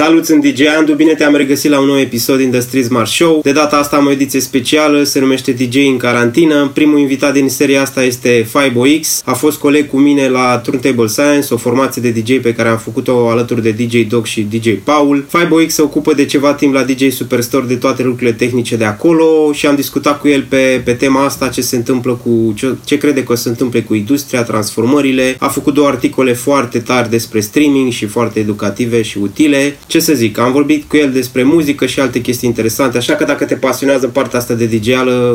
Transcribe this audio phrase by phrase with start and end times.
[0.00, 3.08] Salut, sunt DJ Andu, bine te-am regăsit la un nou episod din The Street Smart
[3.08, 3.40] Show.
[3.42, 6.70] De data asta am o ediție specială, se numește DJ în carantină.
[6.74, 9.22] Primul invitat din seria asta este Fibo X.
[9.24, 12.78] A fost coleg cu mine la Turntable Science, o formație de DJ pe care am
[12.78, 15.26] făcut-o alături de DJ Doc și DJ Paul.
[15.28, 18.84] Fibo X se ocupă de ceva timp la DJ Superstore de toate lucrurile tehnice de
[18.84, 22.76] acolo și am discutat cu el pe, pe tema asta, ce se întâmplă cu, ce,
[22.84, 25.36] ce crede că se întâmplă cu industria, transformările.
[25.38, 30.14] A făcut două articole foarte tari despre streaming și foarte educative și utile ce să
[30.14, 33.56] zic, am vorbit cu el despre muzică și alte chestii interesante, așa că dacă te
[33.56, 34.88] pasionează partea asta de dj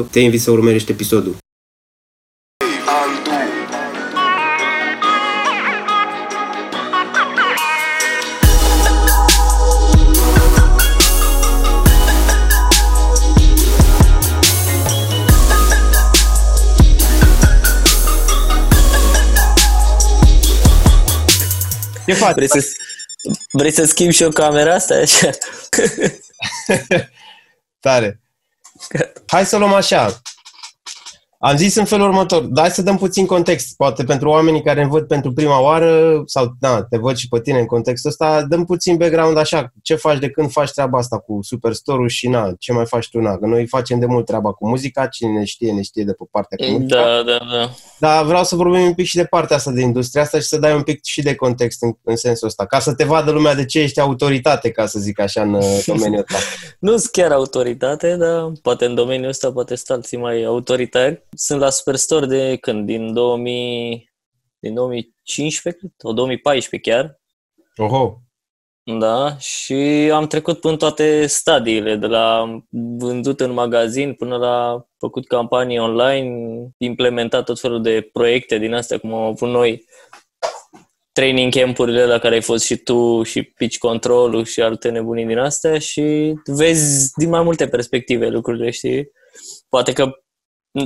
[0.09, 1.35] te invit să urmărești episodul.
[22.05, 22.33] Ce faci?
[22.33, 22.59] Vrei să,
[23.51, 24.95] Vrei să schimb și o camera asta?
[24.95, 25.29] Așa?
[27.79, 28.21] Tare.
[29.27, 30.21] Hai să luăm așa.
[31.45, 34.89] Am zis în felul următor, dar să dăm puțin context, poate pentru oamenii care îmi
[34.89, 38.65] văd pentru prima oară, sau na, te văd și pe tine în contextul ăsta, dăm
[38.65, 42.73] puțin background așa, ce faci de când faci treaba asta cu Superstore-ul și na, ce
[42.73, 45.71] mai faci tu, na, că noi facem de mult treaba cu muzica, cine ne știe,
[45.71, 46.95] ne știe de pe partea cu muzica.
[46.95, 47.69] Da, da, da.
[47.99, 50.57] Dar vreau să vorbim un pic și de partea asta de industria asta și să
[50.57, 53.55] dai un pic și de context în, în sensul ăsta, ca să te vadă lumea
[53.55, 56.37] de ce ești autoritate, ca să zic așa, în uh, domeniul ăsta.
[56.79, 61.59] nu sunt chiar autoritate, dar poate în domeniul ăsta poate sunt alții mai autoritari sunt
[61.59, 62.85] la Superstore de când?
[62.85, 64.11] Din 2000...
[64.59, 65.93] Din 2015, cred?
[66.01, 67.21] O 2014 chiar.
[67.75, 68.17] Oho!
[68.99, 69.73] Da, și
[70.13, 72.45] am trecut până toate stadiile, de la
[72.97, 78.97] vândut în magazin până la făcut campanii online, implementat tot felul de proiecte din astea,
[78.97, 79.85] cum am avut noi,
[81.11, 85.37] training camp-urile la care ai fost și tu și pitch control și alte nebunii din
[85.37, 89.11] astea și vezi din mai multe perspective lucrurile, știi?
[89.69, 90.11] Poate că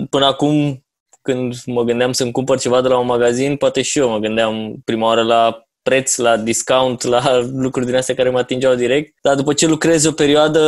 [0.09, 0.85] până acum,
[1.21, 4.75] când mă gândeam să-mi cumpăr ceva de la un magazin, poate și eu mă gândeam
[4.85, 9.13] prima oară la preț, la discount, la lucruri din astea care mă atingeau direct.
[9.21, 10.61] Dar după ce lucrezi o perioadă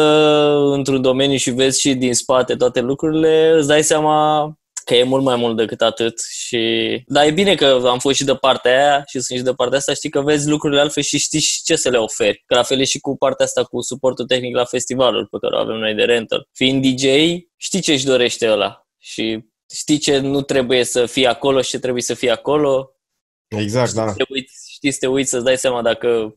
[0.73, 4.43] într-un domeniu și vezi și din spate toate lucrurile, îți dai seama
[4.85, 6.13] că e mult mai mult decât atât.
[6.29, 7.03] Și...
[7.07, 9.77] Dar e bine că am fost și de partea aia și sunt și de partea
[9.77, 12.43] asta, știi că vezi lucrurile altfel și știi și ce să le oferi.
[12.45, 15.55] Că la fel e și cu partea asta cu suportul tehnic la festivalul pe care
[15.55, 16.47] o avem noi de rental.
[16.53, 17.03] Fiind DJ,
[17.57, 21.79] știi ce își dorește ăla și știi ce nu trebuie să fie acolo și ce
[21.79, 22.91] trebuie să fie acolo.
[23.47, 24.13] Exact, știi da.
[24.13, 26.33] Te uiți, știi să te uiți să-ți dai seama dacă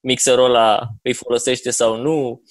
[0.00, 2.42] mixerul ăla îi folosește sau nu.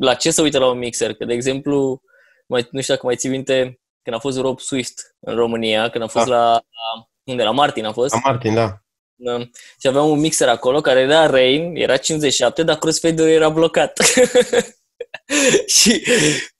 [0.00, 1.14] La ce să uite la un mixer?
[1.14, 2.02] Că, de exemplu,
[2.46, 6.04] mai, nu știu dacă mai ții minte, când a fost Rob Swift în România, când
[6.04, 6.36] a fost da.
[6.36, 7.08] la, la...
[7.24, 7.42] Unde?
[7.42, 8.12] La Martin a fost?
[8.12, 8.82] La Martin, da.
[9.14, 9.38] da.
[9.78, 13.98] Și aveam un mixer acolo care era Rain, era 57, dar crossfader era blocat.
[15.78, 16.02] și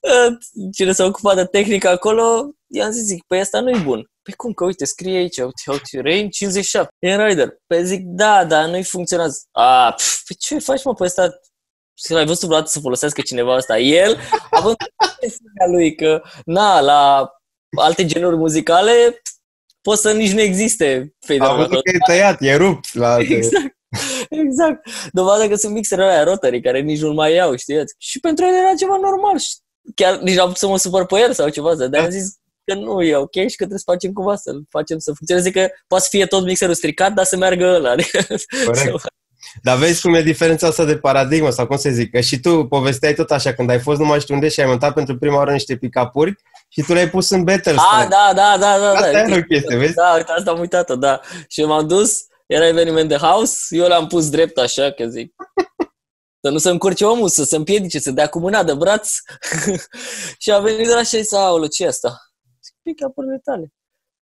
[0.00, 0.36] uh,
[0.72, 4.10] cine s-a ocupat de tehnică acolo, i-am zis, zic, păi asta nu e bun.
[4.22, 7.56] Păi cum, că uite, scrie aici, uite, uite, Rain 57, e Rider.
[7.66, 9.40] Păi zic, da, dar nu-i funcționează.
[9.50, 11.22] A, pf, pe ce faci, mă, pe ăsta?
[12.14, 13.78] Ai văzut vreodată să folosească cineva asta?
[13.78, 14.18] El,
[14.50, 14.76] având
[15.70, 17.30] lui că, na, la
[17.76, 19.22] alte genuri muzicale,
[19.80, 22.94] poți să nici nu existe A văzut că e tăiat, e rupt.
[22.94, 23.78] La exact.
[24.44, 24.88] exact.
[25.12, 27.94] Dovadă că sunt mixere alea rotary care nici nu mai iau, știți?
[27.98, 29.36] Și pentru el era ceva normal.
[29.94, 31.74] Chiar nici am să mă supăr pe el sau ceva.
[31.74, 32.34] Dar am zis
[32.64, 35.68] că nu e ok și că trebuie să facem cumva să-l facem să funcționeze, că
[35.86, 37.94] poate să fie tot mixerul stricat, dar să meargă ăla.
[38.64, 39.12] Corect.
[39.62, 42.64] Dar vezi cum e diferența asta de paradigmă sau cum să zic, că și tu
[42.64, 45.36] povesteai tot așa când ai fost nu mai știu unde și ai montat pentru prima
[45.36, 46.36] oară niște pick-up-uri
[46.68, 48.90] și tu le-ai pus în Battle Ah, da, da, da, da.
[48.90, 49.34] Asta da.
[49.34, 49.94] e o chestie, vezi?
[49.94, 51.20] Da, uite, asta am uitat-o, da.
[51.48, 55.34] Și m-am dus era eveniment de house, eu l-am pus drept așa, că zic,
[56.40, 59.16] să nu se încurce omul, să se împiedice, să dea cu mâna de braț.
[60.42, 62.18] și a venit de la și a zis, aolă, ce asta?
[62.64, 63.72] Zic, pică apărele tale.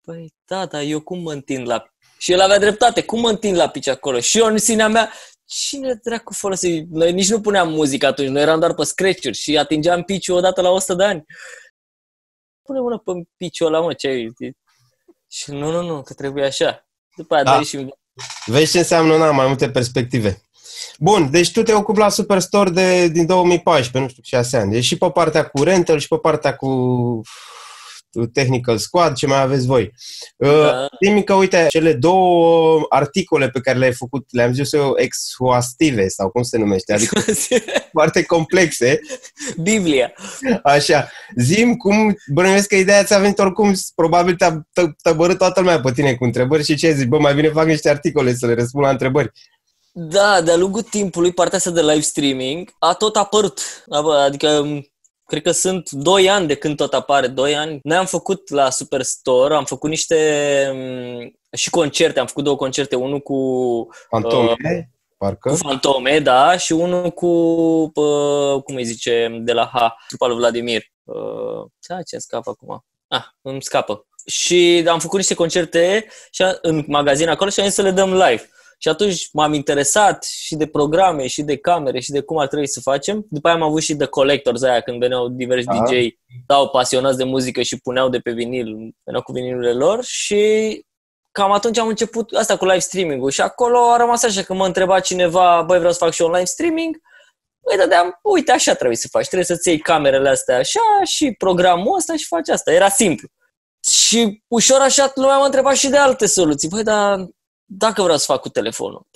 [0.01, 1.85] Păi, da, dar eu cum mă întind la...
[2.19, 4.21] Și el avea dreptate, cum mă întind la pici acolo?
[4.21, 5.13] Și eu în sinea mea,
[5.45, 6.81] cine dracu folosi?
[6.91, 10.61] Noi nici nu puneam muzică atunci, noi eram doar pe scratch și atingeam piciul odată
[10.61, 11.25] la 100 de ani.
[12.63, 14.33] Pune mână pe piciul ăla, mă, ce ai?
[15.31, 16.89] Și nu, nu, nu, că trebuie așa.
[17.17, 17.61] După aia da.
[17.63, 17.95] și
[18.47, 20.43] Vezi ce înseamnă, na, mai multe perspective.
[20.99, 24.71] Bun, deci tu te ocupi la Superstore de, din 2014, nu știu, 6 ani.
[24.71, 26.69] Deci și pe partea cu rental și pe partea cu
[28.33, 29.93] Technical Squad, ce mai aveți voi.
[30.37, 30.87] Da.
[31.15, 36.31] Uh, că, uite, cele două articole pe care le-ai făcut, le-am zis eu exhaustive, sau
[36.31, 37.21] cum se numește, adică
[37.97, 39.01] foarte complexe.
[39.63, 40.13] Biblia.
[40.63, 41.11] Așa.
[41.37, 44.69] Zim cum, bănuiesc că ideea ți-a venit oricum, probabil te-a
[45.03, 47.91] tăbărât toată lumea pe tine cu întrebări și ce zici, bă, mai bine fac niște
[47.91, 49.33] articole să le răspund la întrebări.
[49.93, 53.61] Da, de-a lungul timpului, partea asta de live streaming a tot apărut.
[54.25, 54.65] Adică
[55.29, 57.81] cred că sunt 2 ani de când tot apare, 2 ani.
[57.83, 60.17] Noi am făcut la Superstore, am făcut niște
[61.53, 63.37] și concerte, am făcut două concerte, unul cu...
[64.09, 64.85] Fantome, uh,
[65.17, 65.51] parcă?
[65.51, 67.27] Cu Fantome, da, și unul cu,
[67.95, 69.77] uh, cum îi zice, de la H,
[70.09, 70.83] trupa lui Vladimir.
[71.05, 72.85] Uh, da, ce scapă acum?
[73.09, 74.07] Ah, îmi scapă.
[74.27, 78.13] Și am făcut niște concerte și în magazin acolo și am zis să le dăm
[78.13, 78.51] live.
[78.81, 82.69] Și atunci m-am interesat și de programe, și de camere, și de cum ar trebui
[82.69, 83.27] să facem.
[83.31, 85.85] După aia am avut și de Collectors aia, când veneau diversi Aha.
[85.85, 86.07] DJ,
[86.47, 90.83] dau pasionați de muzică și puneau de pe vinil, veneau cu vinilurile lor și
[91.33, 94.67] cam atunci am început asta cu live streaming-ul și acolo a rămas așa că mă
[94.67, 96.97] întreba cineva, băi, vreau să fac și un live streaming,
[97.61, 101.97] îi dădeam, uite, așa trebuie să faci, trebuie să-ți iei camerele astea așa și programul
[101.97, 102.73] ăsta și faci asta.
[102.73, 103.29] Era simplu.
[103.89, 106.69] Și ușor așa lumea m-a întrebat și de alte soluții.
[106.69, 107.27] Băi, dar
[107.71, 109.07] dacă vreau să fac cu telefonul.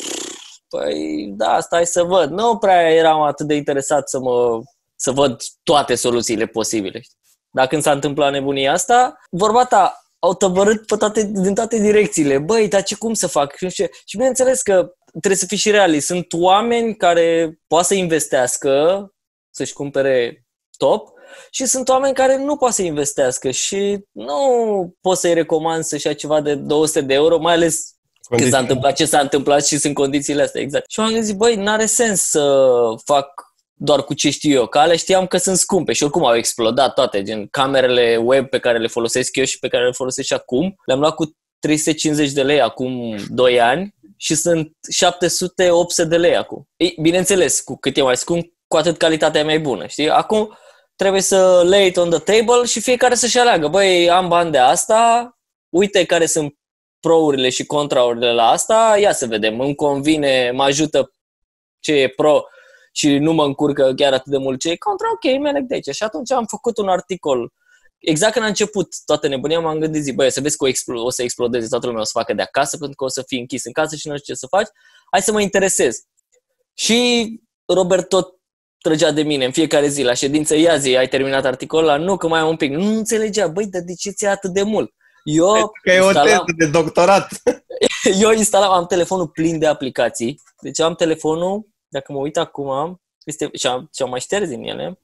[0.69, 2.31] Păi da, stai să văd.
[2.31, 4.61] Nu prea eram atât de interesat să mă
[4.97, 7.03] să văd toate soluțiile posibile.
[7.51, 12.39] Dar când s-a întâmplat nebunia asta, vorba ta, au tăvărât pe toate, din toate direcțiile.
[12.39, 13.57] Băi, dar ce cum să fac?
[13.57, 16.07] Și, și bineînțeles că trebuie să fii și realist.
[16.07, 19.07] Sunt oameni care poate să investească,
[19.51, 20.47] să-și cumpere
[20.77, 21.09] top,
[21.51, 24.37] și sunt oameni care nu pot să investească și nu
[25.01, 27.95] pot să-i recomand să-și ia ceva de 200 de euro, mai ales
[28.33, 28.53] Condiții.
[28.53, 30.91] Când s-a întâmplat ce s-a întâmplat și sunt condițiile astea, exact.
[30.91, 32.67] Și am gândit, băi, n-are sens să
[33.05, 33.29] fac
[33.75, 36.95] doar cu ce știu eu, că ale știam că sunt scumpe și oricum au explodat
[36.95, 40.33] toate, gen camerele web pe care le folosesc eu și pe care le folosesc și
[40.33, 44.71] acum, le-am luat cu 350 de lei acum 2 ani și sunt
[46.05, 46.69] 700-800 de lei acum.
[46.77, 50.11] Ei, bineînțeles, cu cât e mai scump, cu atât calitatea e mai bună, știi?
[50.11, 50.59] Acum
[50.97, 53.69] trebuie să lay it on the table și fiecare să-și aleagă.
[53.69, 55.33] Băi, am bani de asta,
[55.69, 56.55] uite care sunt
[57.03, 61.13] prourile și contraurile la asta, ia să vedem, îmi convine, mă ajută
[61.81, 62.45] ce e pro
[62.93, 65.95] și nu mă încurcă chiar atât de mult ce e contra, ok, merg de aici.
[65.95, 67.53] Și atunci am făcut un articol
[67.99, 70.97] exact când a început toată nebunia, m-am gândit, zic, băi, să vezi că o, expl-
[70.97, 73.39] o să explodeze, toată lumea o să facă de acasă, pentru că o să fii
[73.39, 74.69] închis în casă și nu știu ce să faci,
[75.11, 75.97] hai să mă interesez.
[76.75, 77.29] Și
[77.65, 78.35] Robert tot
[78.79, 82.05] trăgea de mine în fiecare zi la ședință, ia zi, ai terminat articolul ăla?
[82.05, 82.71] Nu, că mai am un pic.
[82.71, 84.95] Nu înțelegea, băi, dar de ce ți atât de mult?
[85.25, 87.29] Eu că e o teză de doctorat.
[88.21, 90.41] Eu instalam, am telefonul plin de aplicații.
[90.61, 94.63] Deci am telefonul, dacă mă uit acum, este, și, am, și am mai șters din
[94.63, 95.01] ele.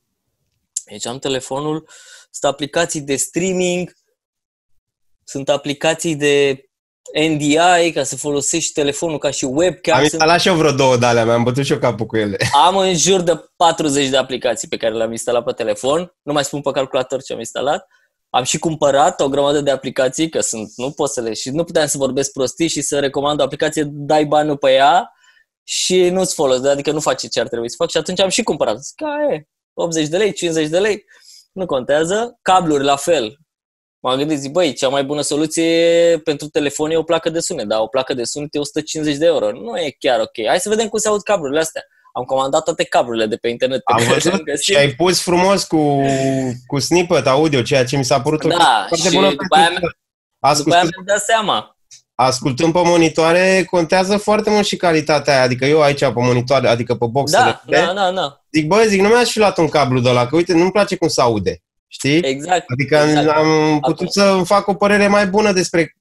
[0.84, 1.88] Deci am telefonul,
[2.30, 3.92] sunt aplicații de streaming,
[5.24, 6.62] sunt aplicații de
[7.28, 9.96] NDI ca să folosești telefonul ca și webcam.
[9.96, 12.36] Am instalat și eu vreo două de alea, mi-am bătut și eu capul cu ele.
[12.66, 16.14] Am în jur de 40 de aplicații pe care le-am instalat pe telefon.
[16.22, 17.86] Nu mai spun pe calculator ce am instalat.
[18.30, 21.64] Am și cumpărat o grămadă de aplicații, că sunt, nu pot să le, și nu
[21.64, 25.12] puteam să vorbesc prostii și să recomand o aplicație, dai banul pe ea
[25.64, 28.42] și nu-ți folos, adică nu face ce ar trebui să fac și atunci am și
[28.42, 28.78] cumpărat.
[28.82, 31.04] Zic, e, 80 de lei, 50 de lei,
[31.52, 32.38] nu contează.
[32.42, 33.36] Cabluri, la fel.
[34.00, 37.66] M-am gândit, zic, băi, cea mai bună soluție pentru telefon e o placă de sunet,
[37.66, 39.52] dar o placă de sunet e 150 de euro.
[39.52, 40.46] Nu e chiar ok.
[40.46, 41.82] Hai să vedem cum se aud cablurile astea
[42.18, 43.82] am comandat toate cablurile de pe internet.
[43.82, 46.02] Pe am văzut și ai pus frumos cu,
[46.66, 49.28] cu snippet audio, ceea ce mi s-a părut da, foarte și bună.
[49.28, 49.68] După aia,
[50.56, 51.76] după aia mi-am dat seama.
[52.14, 55.42] Ascultând pe monitoare, contează foarte mult și calitatea aia.
[55.42, 57.60] Adică eu aici pe monitoare, adică pe boxele.
[57.66, 58.44] Da, da, da, da.
[58.52, 60.96] Zic, bă, zic, nu mi-aș fi luat un cablu de la că uite, nu-mi place
[60.96, 61.62] cum se aude.
[61.86, 62.20] Știi?
[62.22, 62.64] Exact.
[62.70, 63.36] Adică exact.
[63.36, 64.38] am putut Acum.
[64.38, 65.96] să fac o părere mai bună despre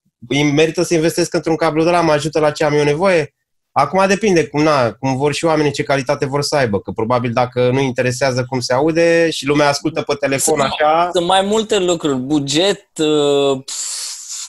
[0.53, 3.35] merită să investesc într-un cablu de la, mă ajută la ce am eu nevoie.
[3.79, 7.31] Acum depinde cum, na, cum vor și oamenii, ce calitate vor să aibă, că probabil
[7.31, 11.09] dacă nu interesează cum se aude și lumea ascultă pe telefon sunt, așa...
[11.13, 13.63] Sunt mai multe lucruri, buget, uh,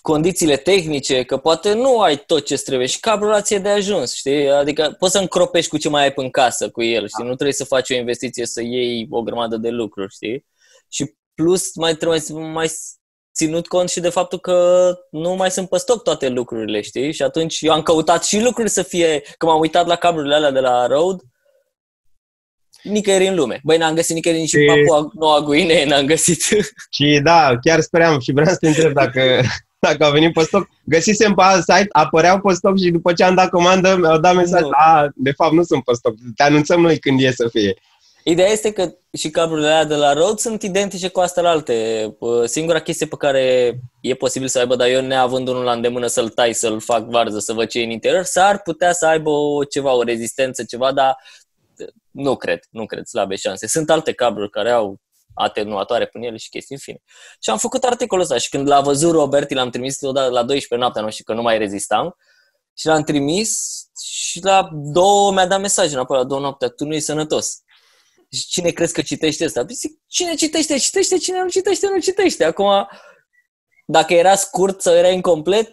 [0.02, 4.14] condițiile tehnice, că poate nu ai tot ce trebuie și cablul ăla ție de ajuns,
[4.14, 4.50] știi?
[4.50, 7.24] Adică poți să încropești cu ce mai ai în casă cu el, știi?
[7.24, 10.46] Nu trebuie să faci o investiție să iei o grămadă de lucruri, știi?
[10.88, 12.70] Și plus mai trebuie să mai
[13.38, 17.12] ținut cont și de faptul că nu mai sunt pe stoc toate lucrurile, știi?
[17.12, 20.50] Și atunci eu am căutat și lucruri să fie, că m-am uitat la cablurile alea
[20.50, 21.20] de la Road,
[22.82, 23.60] nicăieri în lume.
[23.64, 24.64] Băi, n-am găsit nicăieri nici și...
[24.66, 26.42] Papua Noua Guinee, n-am găsit.
[26.90, 29.20] Și da, chiar speram și vreau să te întreb dacă,
[29.86, 30.68] dacă au venit pe stoc.
[30.84, 34.34] Găsisem pe alt site, apăreau pe stoc și după ce am dat comandă, mi-au dat
[34.34, 37.74] mesaj, a, de fapt nu sunt pe stoc, te anunțăm noi când e să fie.
[38.28, 42.16] Ideea este că și cablurile alea de la Rode sunt identice cu astea alte.
[42.44, 46.28] Singura chestie pe care e posibil să aibă, dar eu neavând unul la îndemână să-l
[46.28, 49.64] tai, să-l fac varză, să văd ce e în interior, s-ar putea să aibă o,
[49.64, 51.16] ceva, o rezistență, ceva, dar
[52.10, 53.66] nu cred, nu cred, slabe șanse.
[53.66, 55.00] Sunt alte cabluri care au
[55.34, 57.02] atenuatoare până ele și chestii, în fine.
[57.40, 60.74] Și am făcut articolul ăsta și când l-a văzut Robert, l-am trimis odată la 12
[60.76, 62.16] noaptea, nu știu că nu mai rezistam,
[62.74, 63.58] Și l-am trimis
[64.02, 67.62] și la două mi-a dat mesaj înapoi, la două noaptea, tu nu ești sănătos.
[68.30, 69.64] Și cine crezi că citește asta?
[69.64, 70.76] Păi zic, cine citește?
[70.76, 72.44] Citește, cine nu citește, nu citește.
[72.44, 72.88] Acum,
[73.86, 75.70] dacă era scurt sau era incomplet,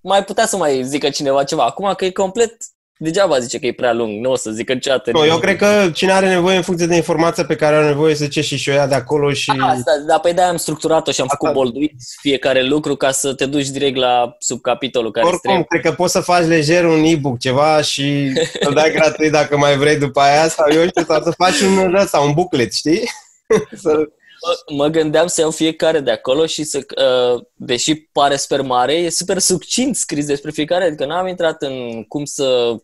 [0.00, 1.64] mai putea să mai zică cineva ceva.
[1.64, 2.56] Acum că e complet,
[2.98, 5.10] degeaba zice că e prea lung, nu o să zică niciodată.
[5.10, 8.14] No, eu cred că cine are nevoie în funcție de informația pe care are nevoie
[8.14, 9.50] să ce și și o ia de acolo și...
[9.50, 11.38] Asta, dar pe de am structurat-o și am Asta...
[11.40, 15.66] făcut bolduit fiecare lucru ca să te duci direct la subcapitolul care Oricum, trebuie.
[15.68, 18.32] cred că poți să faci lejer un e-book, ceva și
[18.66, 21.94] îl dai gratuit dacă mai vrei după aia sau eu știu, sau să faci un
[21.94, 23.02] ăsta, un booklet, știi?
[23.82, 24.08] să
[24.40, 28.94] mă, mă gândeam să iau fiecare de acolo și să, uh, deși pare super mare,
[28.94, 32.76] e super succint scris despre fiecare, adică n-am intrat în cum să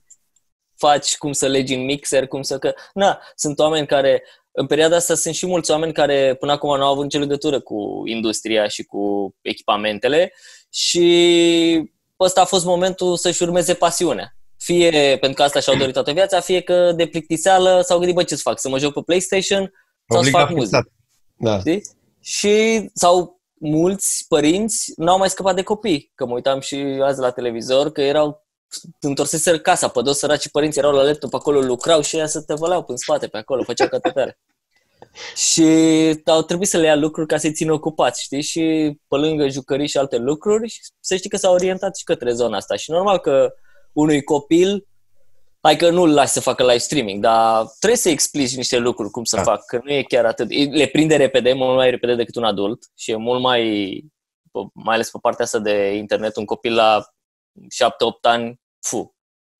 [0.87, 2.59] faci, cum să legi în mixer, cum să...
[2.59, 4.23] Că, na, sunt oameni care,
[4.53, 7.61] în perioada asta sunt și mulți oameni care până acum nu au avut nicio legătură
[7.61, 10.33] cu industria și cu echipamentele
[10.73, 14.37] și ăsta a fost momentul să-și urmeze pasiunea.
[14.57, 18.23] Fie pentru că asta și-au dorit toată viața, fie că de plictiseală s-au gândit, bă,
[18.23, 18.59] ce să fac?
[18.61, 19.73] Să mă joc pe PlayStation
[20.09, 20.89] sau Obligat să fac muzică?
[21.37, 21.59] Da.
[21.59, 21.83] Știi?
[22.21, 26.13] Și, sau mulți părinți n-au mai scăpat de copii.
[26.15, 28.44] Că mă uitam și azi la televizor că erau
[29.01, 32.55] întorseseră casa, pe dos săraci părinți erau la laptop acolo, lucrau și ea să te
[32.55, 34.39] văleau în spate pe acolo, făceau catătare.
[35.51, 35.65] și
[36.25, 38.43] au trebuit să le ia lucruri ca să-i țină ocupați, știi?
[38.43, 42.57] Și pe lângă jucării și alte lucruri, să știi că s-au orientat și către zona
[42.57, 42.77] asta.
[42.77, 43.55] Și normal că
[43.93, 44.87] unui copil
[45.65, 49.25] Hai că nu-l lași să facă live streaming, dar trebuie să explici niște lucruri cum
[49.25, 49.43] să da.
[49.43, 50.49] fac, că nu e chiar atât.
[50.71, 54.05] Le prinde repede, mult mai repede decât un adult și e mult mai,
[54.73, 57.65] mai ales pe partea asta de internet, un copil la 7-8
[58.21, 59.15] ani, fu,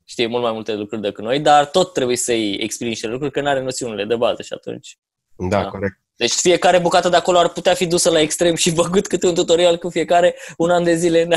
[0.05, 3.41] știe mult mai multe lucruri decât noi, dar tot trebuie să-i explici niște lucruri, că
[3.41, 4.99] nu are noțiunile de bază și atunci.
[5.37, 5.99] Da, da, corect.
[6.17, 9.35] Deci fiecare bucată de acolo ar putea fi dusă la extrem și făcut câte un
[9.35, 11.29] tutorial cu fiecare un an de zile.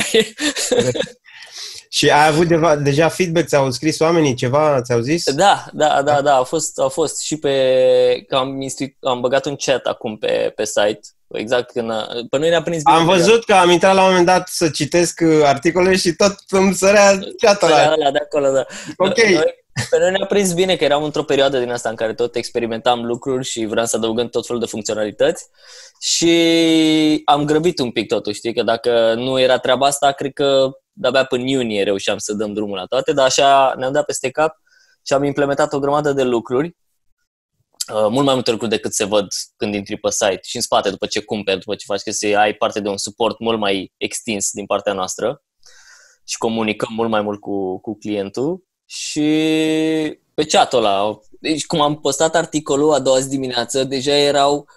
[1.89, 5.33] Și ai avut deva, deja feedback, ți-au scris oamenii ceva, ți-au zis?
[5.33, 8.59] Da, da, da, da, a fost, a fost și pe, că am,
[9.01, 11.91] am băgat un chat acum pe, pe site, exact când,
[12.29, 12.97] pe noi ne-a prins bine.
[12.97, 16.35] Am văzut că am intrat la un moment dat să citesc uh, articole și tot
[16.49, 18.11] îmi sărea chat-ul ăla.
[18.11, 18.65] de acolo, da.
[18.97, 19.15] Ok.
[19.89, 23.05] Pe noi ne-a prins bine că eram într-o perioadă din asta în care tot experimentam
[23.05, 25.45] lucruri și vreau să adăugăm tot felul de funcționalități
[25.99, 30.69] și am grăbit un pic totul, știi, că dacă nu era treaba asta, cred că
[30.91, 34.55] de-abia până iunie reușeam să dăm drumul la toate, dar așa ne-am dat peste cap
[35.05, 36.86] și am implementat o grămadă de lucruri, uh,
[37.93, 41.05] mult mai multe lucruri decât se văd când intri pe site și în spate după
[41.05, 44.65] ce cumperi, după ce faci chestii, ai parte de un suport mult mai extins din
[44.65, 45.41] partea noastră
[46.23, 48.65] și comunicăm mult mai mult cu, cu clientul.
[48.85, 49.21] Și
[50.33, 54.67] pe chat-ul ăla, deci cum am postat articolul a doua zi dimineață, deja erau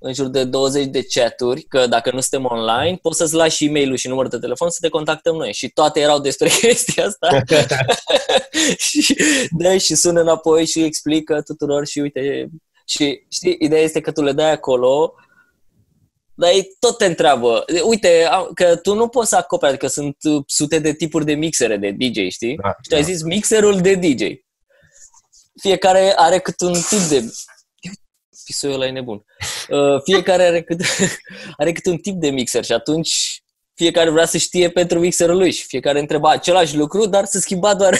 [0.00, 3.64] în jur de 20 de chaturi, că dacă nu suntem online, poți să-ți lași și
[3.64, 5.52] e-mail-ul și numărul de telefon să te contactăm noi.
[5.52, 7.28] Și toate erau despre chestia asta.
[8.88, 9.16] și,
[9.50, 12.48] da, și sună înapoi și explică tuturor și uite...
[12.86, 15.14] Și știi, ideea este că tu le dai acolo,
[16.34, 17.64] dar ei tot te întreabă.
[17.84, 20.16] Uite, că tu nu poți să acoperi, că sunt
[20.46, 22.56] sute de tipuri de mixere de DJ, știi?
[22.62, 22.96] Da, și tu da.
[22.96, 24.22] ai zis mixerul de DJ.
[25.60, 27.24] Fiecare are cât un tip de
[28.50, 29.24] pisoiul ăla e nebun.
[29.68, 30.80] Uh, fiecare are cât,
[31.60, 33.42] are cât un tip de mixer și atunci
[33.74, 37.74] fiecare vrea să știe pentru mixerul lui și fiecare întreba același lucru, dar să schimba
[37.74, 37.98] doar,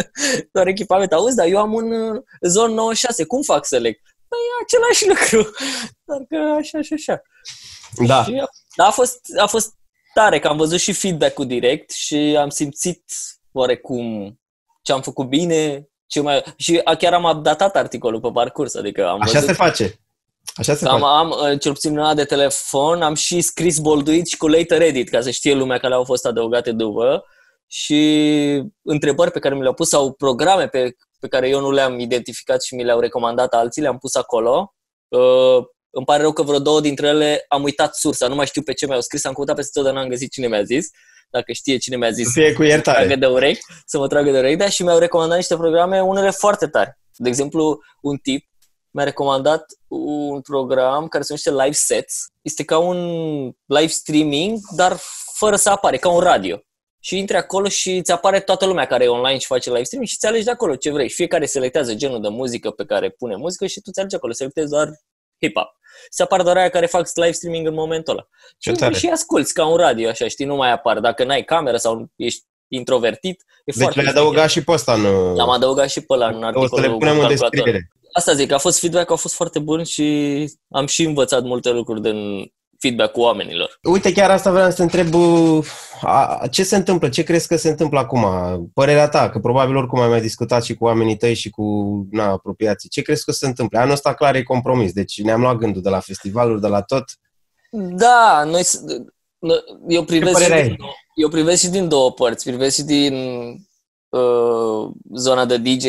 [0.54, 1.12] doar echipament.
[1.12, 3.96] Auzi, dar eu am un uh, Zone 96, cum fac să leg?
[4.28, 5.50] Păi același lucru,
[6.06, 7.22] doar că așa și așa.
[8.06, 8.24] Da.
[8.24, 8.32] Și,
[8.76, 9.72] da, a fost, a fost
[10.14, 13.04] tare, că am văzut și feedback-ul direct și am simțit
[13.52, 14.38] oarecum
[14.82, 16.42] ce am făcut bine, ce mai...
[16.56, 19.48] Și chiar am updatat articolul pe parcurs, adică am Așa văzut...
[19.48, 20.00] se face.
[20.54, 24.48] Așa se am, am, uh, cel puțin de telefon, am și scris bolduit și cu
[24.48, 27.24] later edit, ca să știe lumea care au fost adăugate după
[27.66, 31.98] și întrebări pe care mi le-au pus sau programe pe, pe care eu nu le-am
[31.98, 34.74] identificat și mi le-au recomandat alții, le-am pus acolo.
[35.08, 38.62] Uh, îmi pare rău că vreo două dintre ele am uitat sursa, nu mai știu
[38.62, 40.88] pe ce mi-au scris, am căutat peste tot, dar n-am găsit cine mi-a zis.
[41.30, 42.98] Dacă știe cine mi-a zis Fie cu iertare.
[42.98, 45.56] să mă tragă de urechi, să mă tragă de urechi, dar și mi-au recomandat niște
[45.56, 46.98] programe, unele foarte tari.
[47.16, 48.46] De exemplu, un tip
[48.90, 52.26] mi-a recomandat un program care se numește Live Sets.
[52.42, 52.98] Este ca un
[53.66, 54.96] live streaming, dar
[55.34, 56.60] fără să apare, ca un radio.
[57.00, 60.10] Și intri acolo și îți apare toată lumea care e online și face live streaming
[60.10, 61.08] și ți alegi de acolo ce vrei.
[61.08, 64.32] Și fiecare selectează genul de muzică pe care pune muzică și tu ți alegi acolo,
[64.32, 64.88] selectezi doar
[65.44, 65.77] hip-hop.
[66.10, 68.28] Se apar doar aia care fac live streaming în momentul ăla.
[68.58, 68.94] Ce și, tare.
[68.94, 71.00] și asculti ca un radio, așa, știi, nu mai apar.
[71.00, 75.34] Dacă n-ai cameră sau ești introvertit, e deci le-ai adăugat și pe ăsta în...
[75.34, 77.90] L-am adăugat și pe ăla în articolul O să le punem în descriere.
[78.12, 82.00] Asta zic, a fost feedback, a fost foarte bun și am și învățat multe lucruri
[82.00, 83.78] din feedback-ul oamenilor.
[83.82, 85.14] Uite, chiar asta vreau să te întreb,
[86.00, 87.08] a, ce se întâmplă?
[87.08, 88.24] Ce crezi că se întâmplă acum?
[88.74, 91.62] Părerea ta, că probabil oricum ai mai discutat și cu oamenii tăi și cu
[92.10, 92.88] na, apropiații.
[92.88, 93.78] Ce crezi că se întâmplă?
[93.78, 97.04] Anul ăsta clar e compromis, deci ne-am luat gândul de la festivaluri, de la tot.
[97.70, 98.62] Da, noi,
[99.88, 100.76] eu privesc, și din,
[101.14, 102.44] eu privesc și din două părți.
[102.44, 103.14] Privesc și din
[104.08, 105.86] uh, zona de DJ,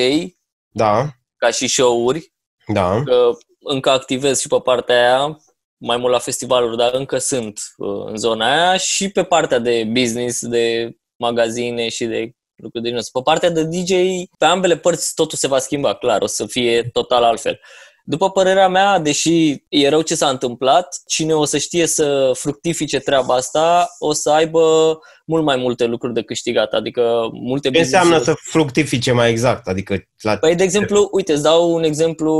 [0.69, 1.07] da.
[1.37, 2.33] ca și show-uri.
[2.73, 3.03] Da.
[3.03, 3.29] Că
[3.59, 5.39] încă activez și pe partea aia,
[5.79, 9.87] mai mult la festivaluri, dar încă sunt uh, în zona aia și pe partea de
[9.91, 13.91] business, de magazine și de lucruri de genul Pe partea de DJ,
[14.37, 17.59] pe ambele părți totul se va schimba, clar, o să fie total altfel.
[18.03, 22.99] După părerea mea, deși e rău ce s-a întâmplat, cine o să știe să fructifice
[22.99, 24.97] treaba asta, o să aibă
[25.29, 29.67] mult mai multe lucruri de câștigat, adică multe Ce înseamnă să fructifice mai exact?
[29.67, 30.37] Adică la...
[30.37, 32.31] Păi, de exemplu, uite, îți dau un exemplu,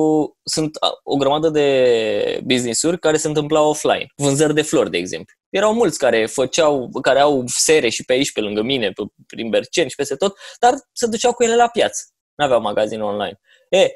[0.44, 5.36] sunt o grămadă de business-uri care se întâmplau offline, vânzări de flori, de exemplu.
[5.50, 9.50] Erau mulți care făceau, care au sere și pe aici, pe lângă mine, pe, prin
[9.50, 12.04] Berceni și peste tot, dar se duceau cu ele la piață.
[12.36, 13.40] N-aveau magazin online.
[13.70, 13.88] E,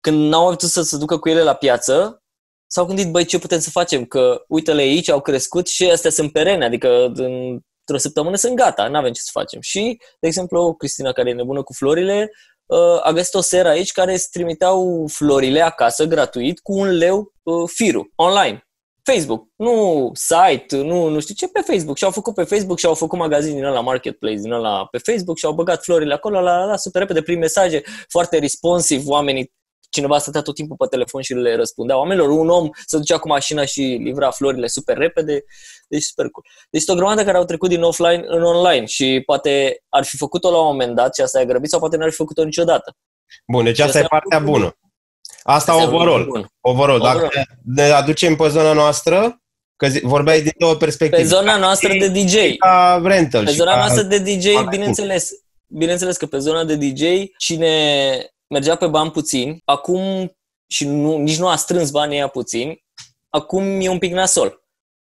[0.00, 2.22] când n-au avut să se ducă cu ele la piață,
[2.66, 4.04] s-au gândit, băi, ce putem să facem?
[4.04, 7.12] Că uite-le aici, au crescut și astea sunt perene, adică
[7.90, 9.60] într-o săptămână sunt gata, nu avem ce să facem.
[9.60, 12.32] Și, de exemplu, Cristina, care e nebună cu florile,
[12.66, 17.34] uh, a găsit o seră aici care îți trimiteau florile acasă gratuit cu un leu
[17.42, 18.64] uh, firul, online.
[19.02, 21.96] Facebook, nu site, nu, nu știu ce, pe Facebook.
[21.96, 24.98] Și au făcut pe Facebook și au făcut magazin din la marketplace, din la pe
[24.98, 29.02] Facebook și au băgat florile acolo, la, la, la super repede, prin mesaje, foarte responsive,
[29.06, 29.52] oamenii
[29.90, 33.28] cineva stătea tot timpul pe telefon și le răspundea oamenilor, un om se ducea cu
[33.28, 35.44] mașina și livra florile super repede,
[35.88, 36.46] deci super cool.
[36.70, 40.50] Deci o grămadă care au trecut din offline în online și poate ar fi făcut-o
[40.50, 42.96] la un moment dat și asta e grăbit sau poate n-ar fi făcut-o niciodată.
[43.46, 44.74] Bun, deci asta, asta e partea bună.
[45.42, 46.50] Asta overall.
[46.60, 47.00] Overall.
[47.00, 47.28] Dacă
[47.64, 49.42] ne aducem pe zona noastră,
[49.76, 51.22] că vorbeai din două perspective.
[51.22, 52.34] Pe zona noastră de DJ.
[52.58, 53.44] Ca rental.
[53.44, 55.30] Pe zona noastră de DJ, bineînțeles,
[55.66, 57.02] bineînțeles că pe zona de DJ,
[57.38, 60.32] cine mergea pe bani puțini, acum
[60.66, 62.84] și nu, nici nu a strâns banii ăia puțini,
[63.28, 64.64] acum e un pic nasol,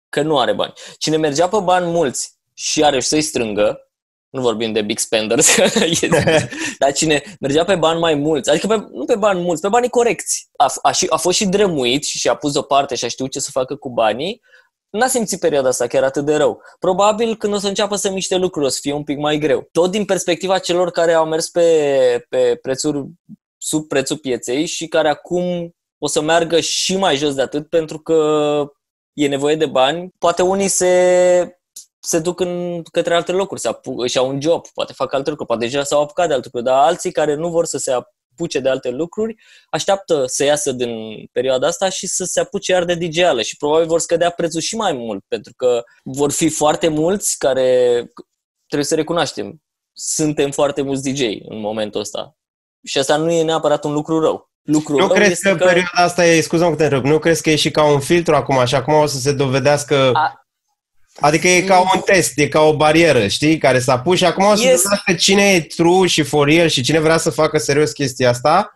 [0.10, 0.74] că nu are bani.
[0.98, 3.80] Cine mergea pe bani mulți și are să-i strângă,
[4.30, 5.58] nu vorbim de big spenders,
[6.80, 9.90] dar cine mergea pe bani mai mulți, adică pe, nu pe bani mulți, pe banii
[9.90, 13.40] corecți, a, a, a fost și drămuit și și-a pus deoparte și a știut ce
[13.40, 14.42] să facă cu banii,
[14.96, 16.62] n-a simțit perioada asta chiar atât de rău.
[16.80, 19.68] Probabil când o să înceapă să miște lucruri o să fie un pic mai greu.
[19.72, 23.06] Tot din perspectiva celor care au mers pe, pe prețuri
[23.58, 28.00] sub prețul pieței și care acum o să meargă și mai jos de atât pentru
[28.00, 28.18] că
[29.14, 30.10] e nevoie de bani.
[30.18, 31.58] Poate unii se,
[32.00, 35.30] se duc în, către alte locuri, se apu- își au un job, poate fac alte
[35.30, 37.92] lucruri, poate deja s-au apucat de alte lucruri, dar alții care nu vor să se
[38.36, 39.36] apuce de alte lucruri,
[39.70, 43.88] așteaptă să iasă din perioada asta și să se apuce iar de dj și probabil
[43.88, 47.98] vor scădea prețul și mai mult, pentru că vor fi foarte mulți care,
[48.68, 49.62] trebuie să recunoaștem,
[49.94, 52.36] suntem foarte mulți DJ în momentul ăsta.
[52.84, 54.50] Și asta nu e neapărat un lucru rău.
[54.62, 57.50] Lucru nu crezi că, că perioada asta e, scuză că te întreb, nu crezi că
[57.50, 60.45] e și ca un filtru acum și acum o să se dovedească A,
[61.20, 64.46] Adică e ca un test, e ca o barieră, știi, care s-a pus și acum
[64.46, 64.82] o să yes.
[64.82, 68.70] vedem cine e true și for real și cine vrea să facă serios chestia asta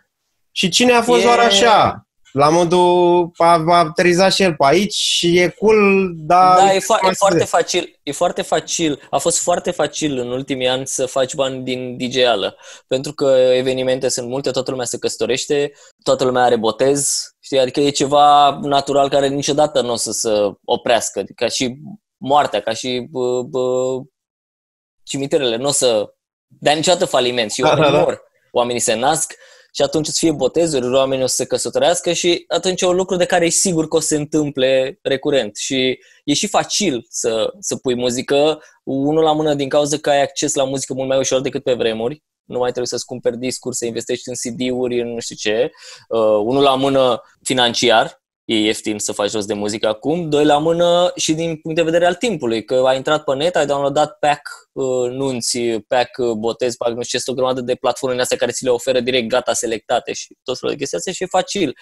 [0.52, 1.24] și cine a fost e...
[1.24, 2.04] doar așa.
[2.32, 6.58] La modul a, a aterizat și el pe aici și e cool, dar...
[6.58, 8.00] Da, e, fo- e foarte facil.
[8.04, 9.08] E foarte facil.
[9.10, 12.58] A fost foarte facil în ultimii ani să faci bani din DJ-ală.
[12.88, 15.72] Pentru că evenimente sunt multe, toată lumea se căsătorește,
[16.04, 17.60] toată lumea are botez, știi?
[17.60, 20.30] Adică e ceva natural care niciodată nu o să se
[20.64, 21.24] oprească.
[21.36, 21.78] Ca și
[22.20, 24.00] moartea, ca și bă, bă,
[25.04, 26.14] cimitirele, nu o să
[26.48, 28.04] dea niciodată faliment și oamenii da, da, da.
[28.04, 28.22] mor.
[28.52, 29.34] Oamenii se nasc
[29.72, 33.16] și atunci îți fie botezuri, oamenii o să se căsătorească și atunci e un lucru
[33.16, 35.56] de care e sigur că o să se întâmple recurent.
[35.56, 40.22] Și e și facil să, să pui muzică, unul la mână din cauza că ai
[40.22, 43.76] acces la muzică mult mai ușor decât pe vremuri, nu mai trebuie să-ți cumperi discuri,
[43.76, 45.72] să investești în CD-uri, în nu știu ce.
[46.08, 50.58] Uh, unul la mână financiar, e ieftin să faci jos de muzică acum, doi la
[50.58, 54.18] mână și din punct de vedere al timpului, că ai intrat pe net, ai downloadat
[54.20, 58.38] pack uh, nunți, pack uh, botez, pack nu știu ce, o grămadă de platforme astea
[58.38, 61.26] care ți le oferă direct gata selectate și tot felul de chestii astea și e
[61.26, 61.78] facil.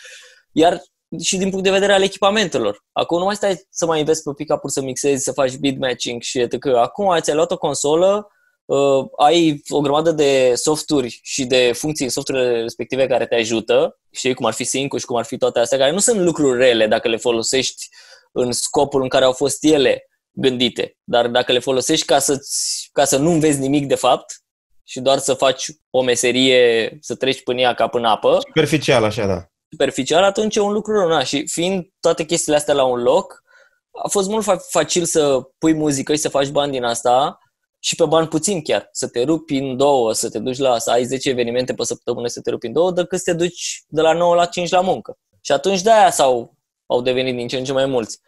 [0.52, 0.82] Iar
[1.24, 2.84] și din punct de vedere al echipamentelor.
[2.92, 6.22] Acum nu mai stai să mai investi pe pick-up să mixezi, să faci beat matching
[6.22, 6.66] și etc.
[6.66, 8.28] Acum ți-ai luat o consolă,
[8.68, 14.00] uh, ai o grămadă de softuri și de funcții în softurile respective care te ajută,
[14.12, 16.58] știi, cum ar fi sync și cum ar fi toate astea, care nu sunt lucruri
[16.58, 17.88] rele dacă le folosești
[18.32, 22.40] în scopul în care au fost ele gândite, dar dacă le folosești ca, să
[22.92, 24.42] ca să nu înveți nimic de fapt
[24.84, 28.40] și doar să faci o meserie, să treci până ea ca până apă.
[28.48, 29.46] Superficial, așa, da.
[29.70, 31.08] Superficial, atunci e un lucru rău.
[31.08, 31.24] Na.
[31.24, 33.44] Și fiind toate chestiile astea la un loc,
[34.04, 37.40] a fost mult facil să pui muzică și să faci bani din asta
[37.88, 40.92] și pe bani puțin chiar, să te rupi în două, să te duci la, să
[40.92, 44.02] ai 10 evenimente pe săptămână să te rupi în două, decât să te duci de
[44.02, 45.18] la 9 la 5 la muncă.
[45.42, 48.20] Și atunci de-aia s-au, au devenit din ce în ce mai mulți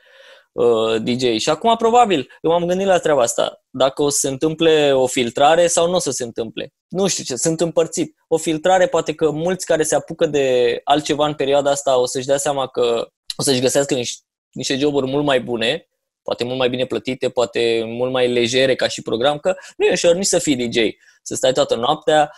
[0.51, 1.39] uh, DJ.
[1.39, 3.63] Și acum, probabil, eu m-am gândit la treaba asta.
[3.69, 6.73] Dacă o să se întâmple o filtrare sau nu o să se întâmple.
[6.87, 8.15] Nu știu ce, sunt împărțit.
[8.27, 12.27] O filtrare, poate că mulți care se apucă de altceva în perioada asta o să-și
[12.27, 15.88] dea seama că o să-și găsească niște, niște joburi mult mai bune
[16.23, 19.91] poate mult mai bine plătite, poate mult mai legere ca și program, că nu e
[19.91, 20.77] ușor nici să fii DJ,
[21.21, 22.31] să stai toată noaptea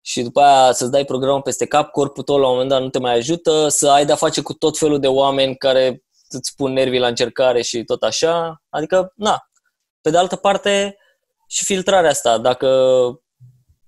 [0.00, 2.88] și după aia să-ți dai programul peste cap, corpul tău la un moment dat nu
[2.88, 6.72] te mai ajută, să ai de-a face cu tot felul de oameni care îți pun
[6.72, 8.62] nervii la încercare și tot așa.
[8.68, 9.50] Adică, na,
[10.00, 10.96] pe de altă parte,
[11.50, 12.38] și filtrarea asta.
[12.38, 12.68] Dacă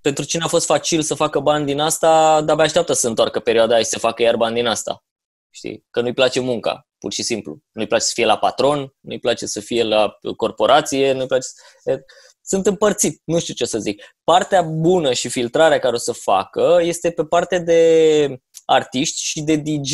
[0.00, 3.74] pentru cine a fost facil să facă bani din asta, de-abia așteaptă să întoarcă perioada
[3.74, 5.04] aia și să facă iar bani din asta.
[5.50, 5.86] Știi?
[5.90, 7.58] Că nu-i place munca pur și simplu.
[7.72, 11.46] Nu-i place să fie la patron, nu-i place să fie la corporație, nu-i place
[11.82, 12.00] să...
[12.44, 14.02] Sunt împărțit, nu știu ce să zic.
[14.24, 19.56] Partea bună și filtrarea care o să facă este pe partea de artiști și de
[19.56, 19.92] DJ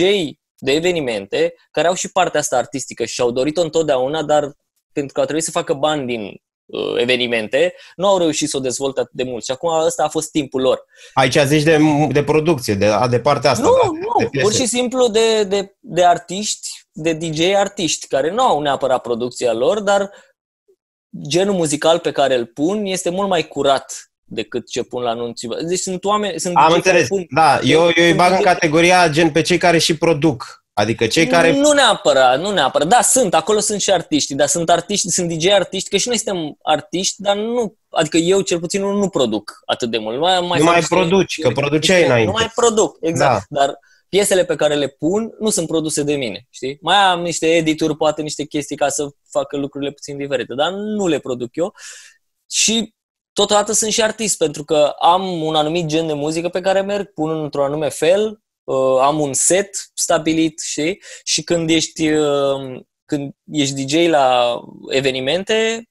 [0.58, 4.52] de evenimente care au și partea asta artistică și au dorit-o întotdeauna, dar
[4.92, 6.22] pentru că au trebuit să facă bani din
[6.66, 9.44] uh, evenimente, nu au reușit să o dezvolte atât de mult.
[9.44, 10.84] Și acum ăsta a fost timpul lor.
[11.12, 11.78] Aici zici de,
[12.12, 13.64] de producție, de, de partea asta.
[13.64, 16.68] Nu, da, nu, de pur și simplu de, de, de artiști
[17.00, 20.10] de DJ artiști care nu au neapărat producția lor, dar
[21.28, 25.46] genul muzical pe care îl pun este mult mai curat decât ce pun la anunți.
[25.66, 26.40] Deci sunt oameni...
[26.40, 27.60] Sunt Am înțeles, pun, da.
[27.62, 30.64] Eu, eu îi bag în categoria gen pe cei care și produc.
[30.72, 31.56] Adică cei care...
[31.56, 32.88] Nu neapărat, nu neapărat.
[32.88, 36.18] Da, sunt, acolo sunt și artiști, dar sunt artiști, sunt DJ artiști, că și noi
[36.18, 40.18] suntem artiști, dar nu, adică eu cel puțin nu, nu produc atât de mult.
[40.18, 42.30] Mai, mai nu mai produci, că produceai înainte.
[42.30, 43.46] Nu mai produc, exact.
[43.48, 43.60] Da.
[43.60, 46.78] Dar piesele pe care le pun nu sunt produse de mine, știi?
[46.80, 51.06] Mai am niște edituri, poate niște chestii ca să facă lucrurile puțin diferite, dar nu
[51.06, 51.74] le produc eu.
[52.50, 52.94] Și
[53.32, 57.12] totodată sunt și artist, pentru că am un anumit gen de muzică pe care merg,
[57.12, 61.02] pun într-un anume fel, uh, am un set stabilit, știi?
[61.24, 65.88] Și când ești, uh, când ești DJ la evenimente,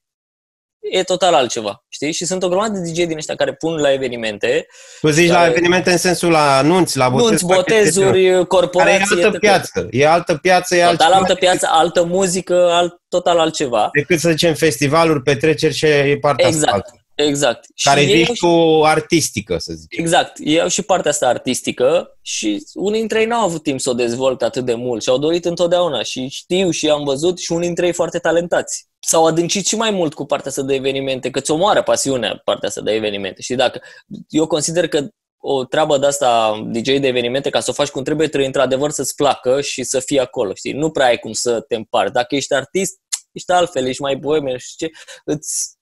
[0.80, 2.12] e total altceva, știi?
[2.12, 4.66] Și sunt o grămadă de DJ din ăștia care pun la evenimente.
[5.00, 5.40] Tu zici care...
[5.40, 9.06] la evenimente în sensul la anunți, la botez, Nunți, botezuri, corporații.
[9.06, 13.38] Care e altă piață, e altă piață, e Total altă piață, altă muzică, alt, total
[13.38, 13.88] altceva.
[13.92, 16.72] Decât să zicem festivaluri, petreceri și e partea exact.
[16.72, 16.92] asta.
[17.26, 17.66] Exact.
[17.82, 19.98] Care și zici cu artistică, să zic.
[19.98, 20.36] Exact.
[20.38, 23.94] Ei au și partea asta artistică și unii dintre ei n-au avut timp să o
[23.94, 27.66] dezvolte atât de mult și au dorit întotdeauna și știu și am văzut și unii
[27.66, 31.40] dintre ei foarte talentați s-au adâncit și mai mult cu partea asta de evenimente, că
[31.40, 33.42] ți omoară pasiunea partea asta de evenimente.
[33.42, 33.80] Și dacă
[34.28, 35.08] eu consider că
[35.40, 38.90] o treabă de asta, DJ de evenimente, ca să o faci cum trebuie, trebuie într-adevăr
[38.90, 40.72] să-ți placă și să fii acolo, știi?
[40.72, 42.12] Nu prea ai cum să te împarți.
[42.12, 42.98] Dacă ești artist,
[43.32, 44.90] ești altfel, ești mai boem, și ce,
[45.24, 45.76] îți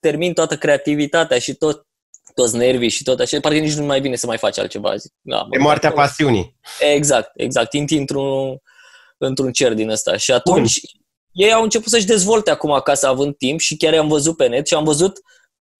[0.00, 1.86] termin toată creativitatea și tot
[2.34, 4.96] toți nervii și tot așa, parcă nici nu mai bine să mai faci altceva.
[4.96, 6.56] Zic, da, e moartea pasiunii.
[6.94, 7.72] Exact, exact.
[7.72, 8.56] Intri într-un,
[9.18, 10.16] într-un cer din ăsta.
[10.16, 14.08] Și atunci, Bun ei au început să-și dezvolte acum acasă având timp și chiar i-am
[14.08, 15.20] văzut pe net și am văzut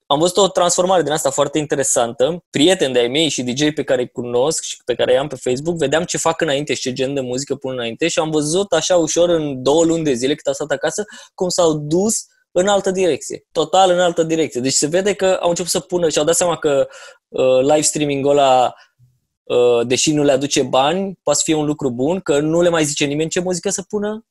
[0.07, 2.45] am văzut o transformare din asta foarte interesantă.
[2.51, 5.77] Prieteni de-ai mei și DJ pe care îi cunosc și pe care i-am pe Facebook,
[5.77, 8.97] vedeam ce fac înainte și ce gen de muzică pun înainte și am văzut așa
[8.97, 12.25] ușor în două luni de zile cât au stat acasă cum s-au dus
[12.59, 13.47] în altă direcție.
[13.53, 14.61] Total în altă direcție.
[14.61, 16.89] Deci se vede că au început să pună și au dat seama că
[17.29, 18.75] uh, live streaming-ul ăla
[19.43, 22.69] uh, deși nu le aduce bani, poate să fie un lucru bun, că nu le
[22.69, 24.27] mai zice nimeni ce muzică să pună,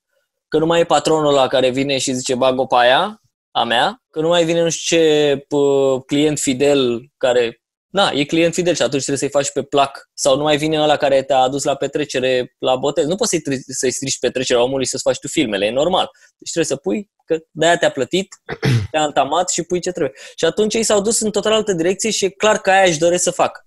[0.47, 4.03] că nu mai e patronul la care vine și zice bag-o pe aia, a mea,
[4.09, 7.61] că nu mai vine nu știu ce p- client fidel care
[7.95, 10.09] Na, e client fidel și atunci trebuie să-i faci pe plac.
[10.13, 13.05] Sau nu mai vine ăla care te-a adus la petrecere, la botez.
[13.05, 16.09] Nu poți să-i, să-i strici petrecerea omului să-ți faci tu filmele, e normal.
[16.37, 18.27] Deci trebuie să pui, că de-aia te-a plătit,
[18.91, 20.13] te-a antamat și pui ce trebuie.
[20.35, 22.99] Și atunci ei s-au dus în total altă direcție și e clar că aia își
[22.99, 23.65] doresc să facă.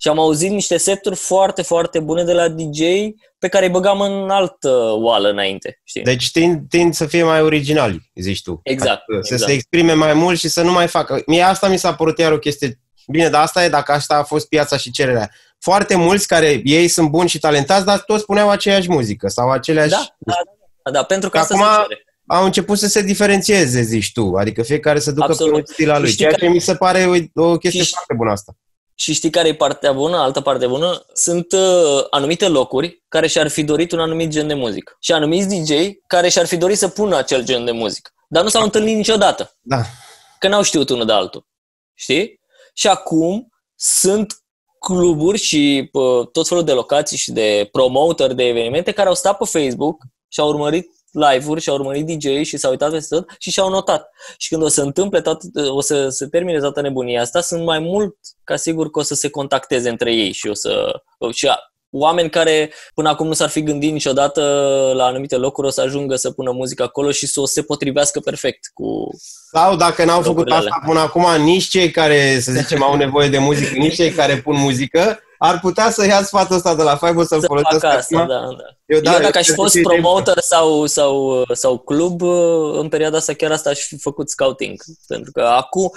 [0.00, 2.80] Și am auzit niște seturi foarte, foarte bune de la DJ
[3.38, 5.80] pe care îi băgam în altă oală înainte.
[5.84, 6.02] Știi?
[6.02, 8.60] Deci tind, tind să fie mai originali, zici tu.
[8.62, 8.90] Exact.
[9.00, 9.40] Adică exact.
[9.40, 11.22] Să se exprime mai mult și să nu mai facă.
[11.26, 12.80] Mie asta mi s-a părut iar o chestie.
[13.10, 15.30] Bine, dar asta e dacă asta a fost piața și cererea.
[15.58, 19.90] Foarte mulți care ei sunt buni și talentați, dar toți spuneau aceeași muzică sau aceleași...
[19.90, 20.34] Da, da,
[20.82, 24.34] da, da pentru că Acum, asta se cere au început să se diferențieze, zici tu.
[24.36, 25.52] Adică fiecare să ducă Absolut.
[25.52, 26.14] pe un stil al lui.
[26.14, 28.56] Ceea ce mi se pare o, o chestie și, foarte bună asta.
[28.94, 31.04] Și știi care e partea bună, altă parte bună?
[31.12, 34.96] Sunt uh, anumite locuri care și-ar fi dorit un anumit gen de muzică.
[35.00, 35.72] Și anumiți DJ
[36.06, 38.10] care și-ar fi dorit să pună acel gen de muzică.
[38.28, 39.56] Dar nu s-au întâlnit niciodată.
[39.60, 39.82] Da.
[40.38, 41.46] Că n-au știut unul de altul.
[41.94, 42.37] Știi?
[42.78, 44.42] Și acum sunt
[44.78, 49.36] cluburi și uh, tot felul de locații și de promoter de evenimente care au stat
[49.36, 53.34] pe Facebook și au urmărit live-uri și au urmărit DJ și s-au uitat peste tot
[53.38, 54.10] și și-au notat.
[54.36, 57.78] Și când o să întâmple tot, o să se termine toată nebunia asta, sunt mai
[57.78, 61.48] mult ca sigur că o să se contacteze între ei și o să și
[61.90, 64.42] oameni care până acum nu s-ar fi gândit niciodată
[64.94, 68.20] la anumite locuri o să ajungă să pună muzică acolo și să o se potrivească
[68.20, 69.08] perfect cu
[69.52, 73.38] Sau dacă n-au făcut asta până acum, nici cei care, să zicem, au nevoie de
[73.38, 77.26] muzică, nici cei care pun muzică, ar putea să ia sfatul ăsta de la Fiverr
[77.26, 78.76] să-l folosească asta, da, da.
[78.86, 82.22] Eu, da, eu dacă aș fi fost promoter sau, sau, sau club,
[82.72, 84.82] în perioada asta chiar asta aș fi făcut scouting.
[85.06, 85.92] Pentru că acum,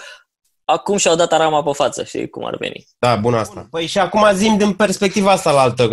[0.65, 2.86] acum și-au dat arama pe față, știi cum ar veni.
[3.00, 3.67] Da, bun asta.
[3.71, 5.89] Păi și acum zim din perspectiva asta la altă,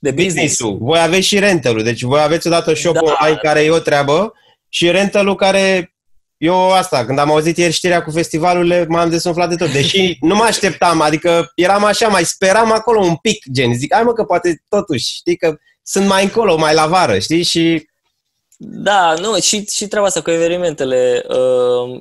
[0.00, 3.00] de business Voi aveți și rental deci voi aveți odată shop da.
[3.00, 4.32] online care e o treabă
[4.68, 5.96] și rental care
[6.36, 9.72] eu asta, când am auzit ieri știrea cu festivalurile, m-am desumflat de tot.
[9.72, 13.74] Deși nu mă așteptam, adică eram așa, mai speram acolo un pic, gen.
[13.74, 17.42] Zic, hai mă că poate totuși, știi, că sunt mai încolo, mai la vară, știi,
[17.42, 17.88] și...
[18.58, 21.24] Da, nu, și, și treaba asta cu evenimentele.
[21.28, 22.00] Uh,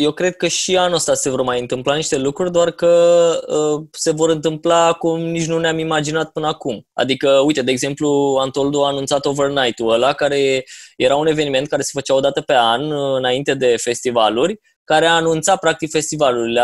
[0.00, 3.86] eu cred că și anul ăsta se vor mai întâmpla niște lucruri, doar că uh,
[3.92, 6.86] se vor întâmpla cum nici nu ne-am imaginat până acum.
[6.92, 10.64] Adică, uite, de exemplu, Antoldu a anunțat Overnight-ul ăla, care
[10.96, 15.06] era un eveniment care se făcea o dată pe an, uh, înainte de festivaluri, care
[15.06, 16.60] a anunțat practic festivalurile.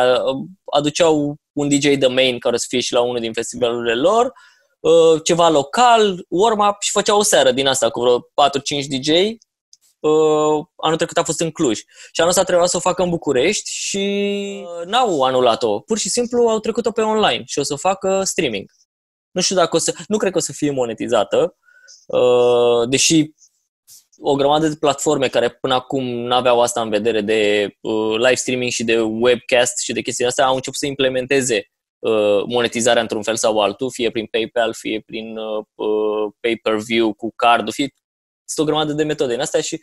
[0.64, 4.32] Aduceau un DJ de main care să fie și la unul din festivalurile lor,
[4.80, 9.10] uh, ceva local, warm-up și făceau o seară din asta cu vreo 4-5 DJ
[10.08, 11.78] uh, anul trecut a fost în Cluj.
[12.12, 13.98] Și anul ăsta trebuia să o facă în București și
[14.64, 15.80] uh, n-au anulat-o.
[15.80, 18.70] Pur și simplu au trecut-o pe online și o să o facă streaming.
[19.30, 19.94] Nu știu dacă o să...
[20.08, 21.56] Nu cred că o să fie monetizată,
[22.06, 23.32] uh, deși
[24.20, 28.34] o grămadă de platforme care până acum nu aveau asta în vedere de uh, live
[28.34, 33.22] streaming și de webcast și de chestii astea au început să implementeze uh, monetizarea într-un
[33.22, 37.88] fel sau altul, fie prin PayPal, fie prin uh, uh pay-per-view cu cardul, fie
[38.44, 39.80] sunt o grămadă de metode în astea și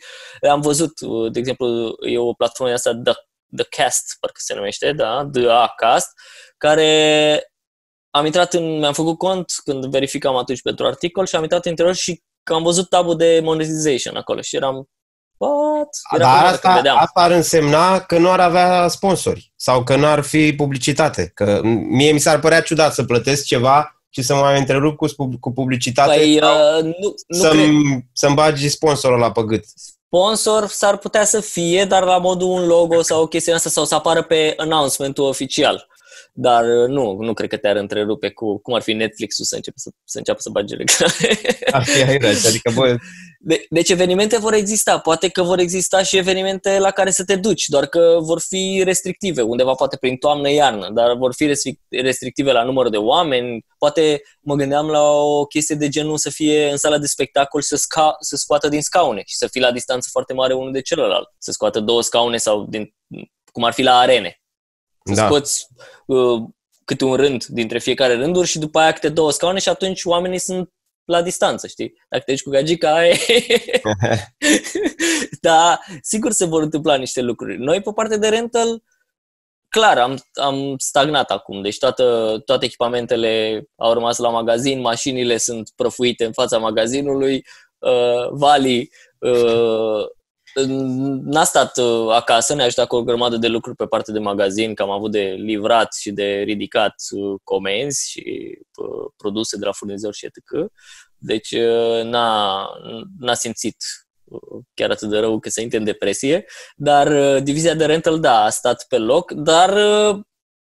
[0.50, 0.92] am văzut,
[1.32, 3.12] de exemplu, e o platformă asta, The,
[3.56, 6.08] The Cast, parcă se numește, da, The A Cast,
[6.58, 7.42] care
[8.10, 11.70] am intrat în, mi-am făcut cont când verificam atunci pentru articol și am intrat în
[11.70, 14.88] interior și că am văzut tabul de monetization acolo și eram
[15.42, 15.88] What?
[16.14, 20.20] Era Dar asta, asta ar însemna că nu ar avea sponsori sau că nu ar
[20.20, 21.30] fi publicitate.
[21.34, 25.06] Că mie mi s-ar părea ciudat să plătesc ceva și să mai întrerup cu,
[25.40, 29.64] cu publicitate păi, uh, nu, nu să-mi, să-mi bagi sponsorul la păgât.
[30.06, 33.84] Sponsor s-ar putea să fie, dar la modul un logo sau o chestie asta sau
[33.84, 35.88] să apară pe announcementul oficial.
[36.34, 39.76] Dar uh, nu, nu cred că te-ar întrerupe cu cum ar fi Netflix-ul să, începe
[39.78, 41.38] să, să înceapă să bage reclame.
[41.70, 42.96] Ar fi aici, adică bă...
[43.44, 47.36] De, deci evenimente vor exista, poate că vor exista și evenimente la care să te
[47.36, 51.54] duci, doar că vor fi restrictive, undeva poate prin toamnă-iarnă, dar vor fi
[51.88, 56.70] restrictive la număr de oameni, poate mă gândeam la o chestie de genul să fie
[56.70, 60.08] în sala de spectacol să, sca- să scoată din scaune și să fie la distanță
[60.12, 62.94] foarte mare unul de celălalt, să scoată două scaune sau din,
[63.52, 64.41] cum ar fi la arene
[65.04, 65.26] să da.
[65.26, 65.66] scoți
[66.06, 66.42] uh,
[66.84, 70.38] câte un rând dintre fiecare rânduri și după aia câte două scaune și atunci oamenii
[70.38, 70.72] sunt
[71.04, 71.94] la distanță, știi?
[72.08, 73.18] Dacă te duci cu gagica, ai...
[75.40, 77.58] da, sigur se vor întâmpla niște lucruri.
[77.58, 78.82] Noi, pe partea de rental,
[79.68, 81.62] clar, am, am stagnat acum.
[81.62, 87.46] Deci toată, toate echipamentele au rămas la magazin, mașinile sunt prăfuite în fața magazinului,
[87.78, 90.06] uh, Vali uh,
[91.24, 94.74] n-a stat uh, acasă, ne-a ajutat cu o grămadă de lucruri pe partea de magazin,
[94.74, 99.72] că am avut de livrat și de ridicat uh, comenzi și uh, produse de la
[99.72, 100.70] furnizori și etc.
[101.16, 101.54] Deci
[102.04, 102.68] n-a,
[103.18, 103.76] n-a simțit
[104.74, 106.44] chiar atât de rău că să intre în depresie,
[106.76, 109.78] dar divizia de rental, da, a stat pe loc, dar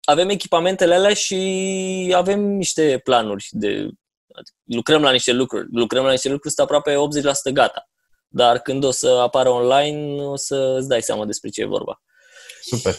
[0.02, 3.88] avem echipamentele alea și avem niște planuri de
[4.64, 6.94] lucrăm la niște lucruri, lucrăm la niște lucruri, sunt aproape
[7.50, 7.89] 80% gata
[8.32, 12.02] dar când o să apară online, o să îți dai seama despre ce e vorba.
[12.62, 12.96] Super.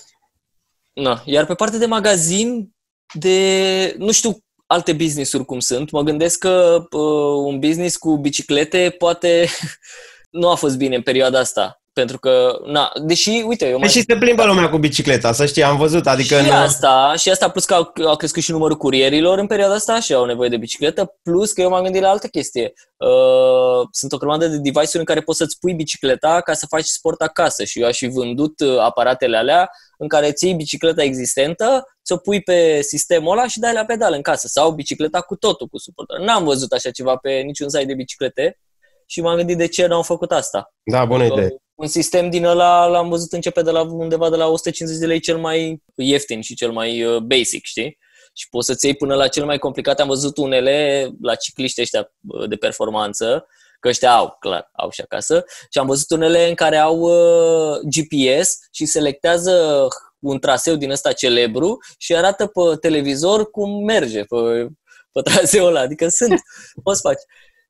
[0.94, 1.22] Na.
[1.26, 2.76] Iar pe partea de magazin,
[3.14, 8.96] de, nu știu alte business-uri cum sunt, mă gândesc că uh, un business cu biciclete
[8.98, 9.48] poate
[10.40, 11.81] nu a fost bine în perioada asta.
[11.94, 13.90] Pentru că, na, deși, uite, eu mai...
[13.90, 16.36] Și se plimbă lumea cu bicicleta, să știi, am văzut, adică...
[16.36, 16.56] Și în...
[16.56, 20.14] asta, și asta, plus că au, au crescut și numărul curierilor în perioada asta și
[20.14, 22.74] au nevoie de bicicletă, plus că eu m-am gândit la altă chestie.
[22.98, 26.86] Uh, sunt o grămadă de device-uri în care poți să-ți pui bicicleta ca să faci
[26.86, 31.04] sport acasă și eu aș fi vândut uh, aparatele alea în care îți iei bicicleta
[31.04, 35.36] existentă, ți-o pui pe sistemul ăla și dai la pedal în casă sau bicicleta cu
[35.36, 36.20] totul, cu suportar.
[36.20, 38.60] N-am văzut așa ceva pe niciun site de biciclete
[39.06, 40.74] și m-am gândit de ce n-au făcut asta.
[40.84, 44.48] Da, bună idee un sistem din ăla l-am văzut începe de la undeva de la
[44.48, 47.98] 150 de lei cel mai ieftin și cel mai uh, basic, știi?
[48.34, 50.00] Și poți să-ți iei până la cel mai complicat.
[50.00, 53.48] Am văzut unele la cicliști ăștia uh, de performanță
[53.80, 55.44] că ăștia au, clar, au și acasă.
[55.70, 59.88] Și am văzut unele în care au uh, GPS și selectează
[60.20, 64.68] un traseu din ăsta celebru și arată pe televizor cum merge pe,
[65.12, 65.80] pe traseul ăla.
[65.80, 66.42] Adică sunt,
[66.84, 67.22] poți face.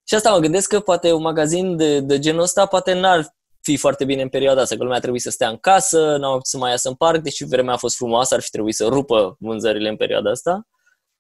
[0.04, 3.78] Și asta mă gândesc că poate un magazin de, de genul ăsta poate n-ar fi
[3.78, 6.71] foarte bine în perioada asta, că lumea trebuie să stea în casă, n-au să mai
[6.71, 9.95] iasă în parc, deși vremea a fost frumoasă, ar fi trebuit să rupă vânzările în
[9.95, 10.67] perioada asta.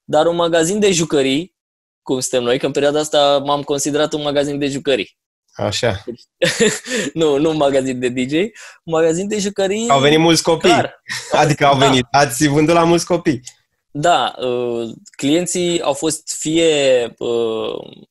[0.03, 1.55] Dar un magazin de jucării,
[2.01, 5.17] cum suntem noi, că în perioada asta m-am considerat un magazin de jucării.
[5.53, 6.03] Așa.
[7.13, 8.33] nu, nu un magazin de DJ,
[8.83, 9.89] un magazin de jucării...
[9.89, 10.69] Au venit mulți copii.
[10.69, 11.01] Clar.
[11.31, 12.19] Adică au venit, da.
[12.19, 13.41] ați vândut la mulți copii.
[13.91, 18.07] Da, uh, clienții au fost fie uh,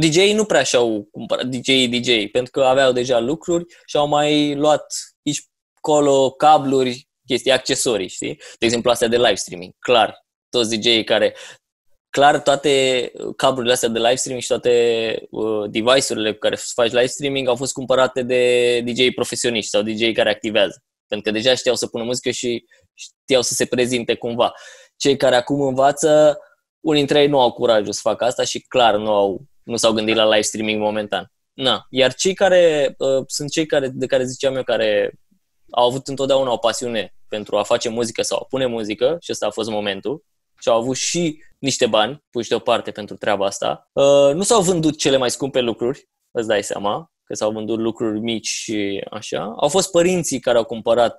[0.00, 4.54] DJ nu prea și-au cumpărat, DJ DJ, pentru că aveau deja lucruri și au mai
[4.54, 4.92] luat
[5.26, 5.44] aici
[5.80, 8.36] colo cabluri, chestii, accesorii, știi?
[8.58, 9.72] De exemplu, astea de live streaming.
[9.78, 11.36] Clar, toți dj care
[12.10, 14.72] clar toate cablurile astea de live streaming și toate
[15.30, 20.12] uh, device-urile cu care faci live streaming au fost cumpărate de DJ profesioniști sau DJ
[20.12, 20.82] care activează.
[21.06, 24.52] Pentru că deja știau să pună muzică și știau să se prezinte cumva.
[24.96, 26.38] Cei care acum învață,
[26.80, 29.92] unii dintre ei nu au curajul să facă asta și clar nu au nu s-au
[29.92, 31.32] gândit la live streaming momentan.
[31.52, 31.86] Na.
[31.90, 35.12] Iar cei care uh, sunt cei care, de care ziceam eu, care
[35.70, 39.46] au avut întotdeauna o pasiune pentru a face muzică sau a pune muzică, și ăsta
[39.46, 40.24] a fost momentul,
[40.60, 43.90] și au avut și niște bani puși deoparte pentru treaba asta.
[43.92, 48.20] Uh, nu s-au vândut cele mai scumpe lucruri, îți dai seama, că s-au vândut lucruri
[48.20, 49.54] mici și așa.
[49.56, 51.16] Au fost părinții care au cumpărat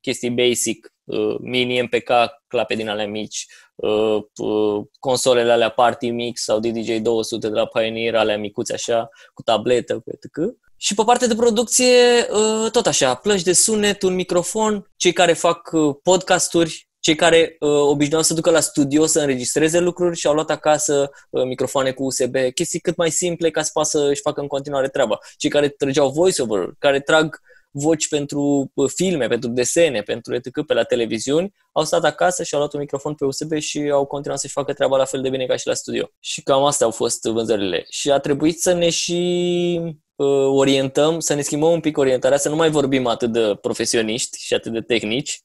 [0.00, 0.97] chestii basic, uh,
[1.40, 2.10] mini MPK,
[2.46, 7.66] clape din alea mici, uh, uh, consolele alea Party Mix sau DDJ 200 de la
[7.66, 10.56] Pioneer, alea micuți așa, cu tabletă, cu etc.
[10.76, 12.26] Și pe partea de producție,
[12.72, 15.70] tot așa, plăci de sunet, un microfon, cei care fac
[16.02, 20.50] podcasturi, cei care uh, obișnuiau să ducă la studio să înregistreze lucruri și au luat
[20.50, 24.46] acasă uh, microfoane cu USB, chestii cât mai simple ca să poată să-și facă în
[24.46, 25.18] continuare treaba.
[25.36, 27.40] Cei care trăgeau voiceover, care trag
[27.78, 30.66] voci pentru filme, pentru desene, pentru etc.
[30.66, 34.04] pe la televiziuni, au stat acasă și au luat un microfon pe USB și au
[34.04, 36.10] continuat să-și facă treaba la fel de bine ca și la studio.
[36.20, 37.86] Și cam astea au fost vânzările.
[37.90, 39.80] Și a trebuit să ne și
[40.14, 44.38] uh, orientăm, să ne schimbăm un pic orientarea, să nu mai vorbim atât de profesioniști
[44.40, 45.42] și atât de tehnici,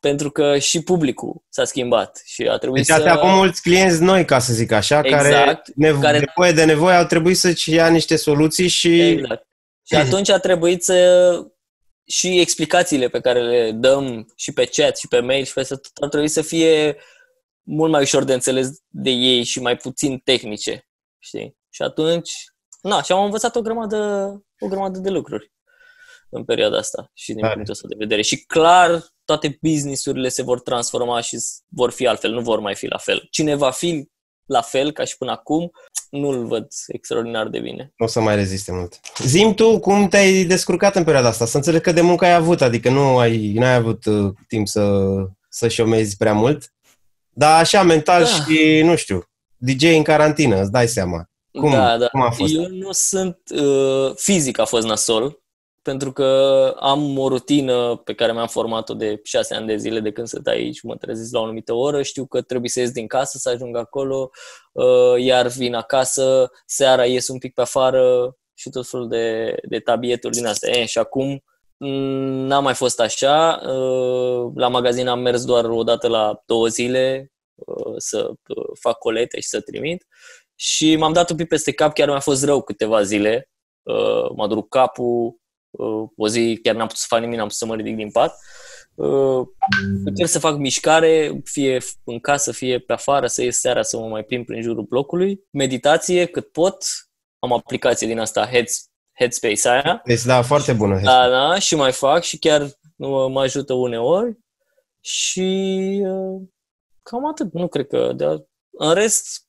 [0.00, 3.02] pentru că și publicul s-a schimbat și a trebuit deci să...
[3.02, 6.64] Deci acum mulți clienți noi, ca să zic așa, exact, care, nevo- care nevoie de
[6.64, 9.00] nevoie au trebuit să-și ia niște soluții și...
[9.00, 9.48] Exact.
[9.86, 10.96] Și atunci a trebuit să
[12.10, 15.80] și explicațiile pe care le dăm și pe chat și pe mail și pe tot
[16.00, 16.96] ar trebui să fie
[17.62, 21.56] mult mai ușor de înțeles de ei și mai puțin tehnice, știi?
[21.68, 22.32] Și atunci,
[22.82, 23.96] na, și am învățat o grămadă,
[24.58, 25.52] o grămadă de lucruri
[26.30, 28.22] în perioada asta și din punctul ăsta de vedere.
[28.22, 32.86] Și clar, toate businessurile se vor transforma și vor fi altfel, nu vor mai fi
[32.86, 33.26] la fel.
[33.30, 34.08] Cine va fi
[34.50, 35.70] la fel ca și până acum,
[36.10, 37.92] nu-l văd extraordinar de bine.
[37.96, 39.00] Nu o să mai reziste mult.
[39.18, 41.46] Zim tu cum te-ai descurcat în perioada asta?
[41.46, 45.02] Să înțeleg că de muncă ai avut, adică nu ai, n-ai avut uh, timp să,
[45.48, 46.72] să șomezi prea mult.
[47.30, 48.28] Dar așa, mental da.
[48.28, 49.24] și, nu știu,
[49.56, 51.24] DJ în carantină, îți dai seama.
[51.52, 52.06] Cum, da, da.
[52.06, 52.54] cum a fost?
[52.54, 53.38] Eu nu sunt...
[53.54, 55.39] Uh, fizic a fost nasol,
[55.82, 56.26] pentru că
[56.78, 60.46] am o rutină pe care mi-am format-o de șase ani de zile de când sunt
[60.46, 63.48] aici, mă trezesc la o anumită oră, știu că trebuie să ies din casă, să
[63.48, 64.30] ajung acolo,
[64.72, 69.78] uh, iar vin acasă, seara ies un pic pe afară și tot felul de, de
[69.78, 70.78] tabieturi din astea.
[70.78, 71.44] E, și acum
[71.76, 76.66] mm, n-a mai fost așa, uh, la magazin am mers doar o dată la două
[76.66, 78.30] zile uh, să
[78.80, 80.06] fac colete și să trimit
[80.54, 83.50] și m-am dat un pic peste cap, chiar mi-a fost rău câteva zile,
[84.34, 85.40] m-a durut capul,
[86.16, 88.38] o zi chiar n-am putut să fac nimic, n-am putut să mă ridic din pat.
[88.94, 89.46] Uh,
[90.04, 94.06] încerc să fac mișcare, fie în casă, fie pe afară, să ies seara să mă
[94.06, 95.40] mai plimb prin jurul blocului.
[95.50, 96.84] Meditație cât pot.
[97.38, 100.00] Am aplicație din asta, Heads, Headspace aia.
[100.04, 101.00] Deci, da, foarte bună.
[101.00, 104.38] Da, da, și mai fac și chiar mă ajută uneori.
[105.00, 106.42] Și uh,
[107.02, 107.52] cam atât.
[107.52, 108.12] Nu cred că...
[108.16, 108.24] De,
[108.70, 109.46] în rest,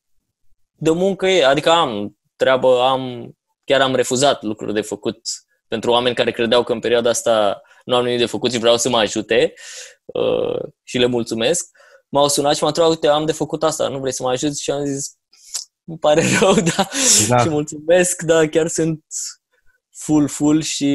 [0.76, 1.46] de muncă e.
[1.46, 3.32] Adică am treabă, am
[3.64, 5.22] chiar am refuzat lucruri de făcut
[5.72, 8.78] pentru oameni care credeau că în perioada asta nu am nimic de făcut și vreau
[8.78, 9.54] să mă ajute
[10.06, 11.70] uh, și le mulțumesc.
[12.10, 14.64] M-au sunat și m-au întrebat, uite, am de făcut asta, nu vrei să mă ajuți?
[14.64, 15.16] Și am zis,
[15.86, 16.90] îmi pare rău, da,
[17.28, 17.38] da.
[17.38, 19.04] și mulțumesc, da, chiar sunt
[19.92, 20.88] full, full și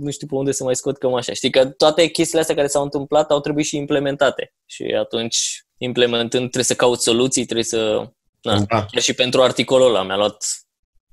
[0.00, 1.32] nu știu pe unde să mai scot cam așa.
[1.32, 6.42] Știi că toate chestiile astea care s-au întâmplat au trebuit și implementate și atunci implementând
[6.42, 8.10] trebuie să caut soluții, trebuie să...
[8.40, 8.84] Na, da.
[8.84, 10.63] Chiar și pentru articolul ăla mi-a luat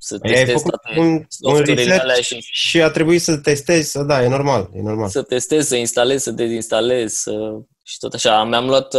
[0.03, 2.37] să testezi toate un, un alea și...
[2.39, 5.09] și a trebuit să testezi, să da, e normal, e normal.
[5.09, 7.31] Să testezi, să instalezi, să dezinstalezi să...
[7.83, 8.43] și tot așa.
[8.43, 8.95] Mi-am luat,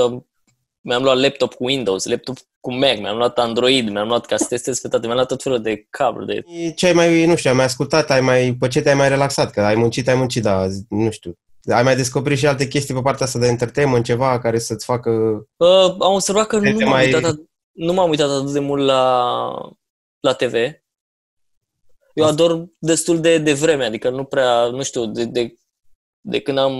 [0.81, 4.47] mi-am luat laptop cu Windows, laptop cu Mac, mi-am luat Android, mi-am luat ca să
[4.49, 6.27] testez pe toate, mi-am luat tot felul de cabluri.
[6.27, 6.73] De...
[6.75, 9.51] Ce ai mai, nu știu, ai mai ascultat, ai mai, pe ce te-ai mai relaxat?
[9.51, 11.39] Că ai muncit, ai muncit, dar nu știu.
[11.65, 15.11] Ai mai descoperit și alte chestii pe partea asta de entertainment, ceva care să-ți facă...
[15.57, 17.15] Uh, am observat că nu m-am, mai...
[17.15, 17.35] uitat,
[17.73, 19.51] nu m-am uitat atât de mult la,
[20.21, 20.55] la TV.
[22.15, 22.43] Eu asta.
[22.43, 25.55] ador destul de, de vreme, adică nu prea, nu știu, de, de,
[26.21, 26.75] de când am,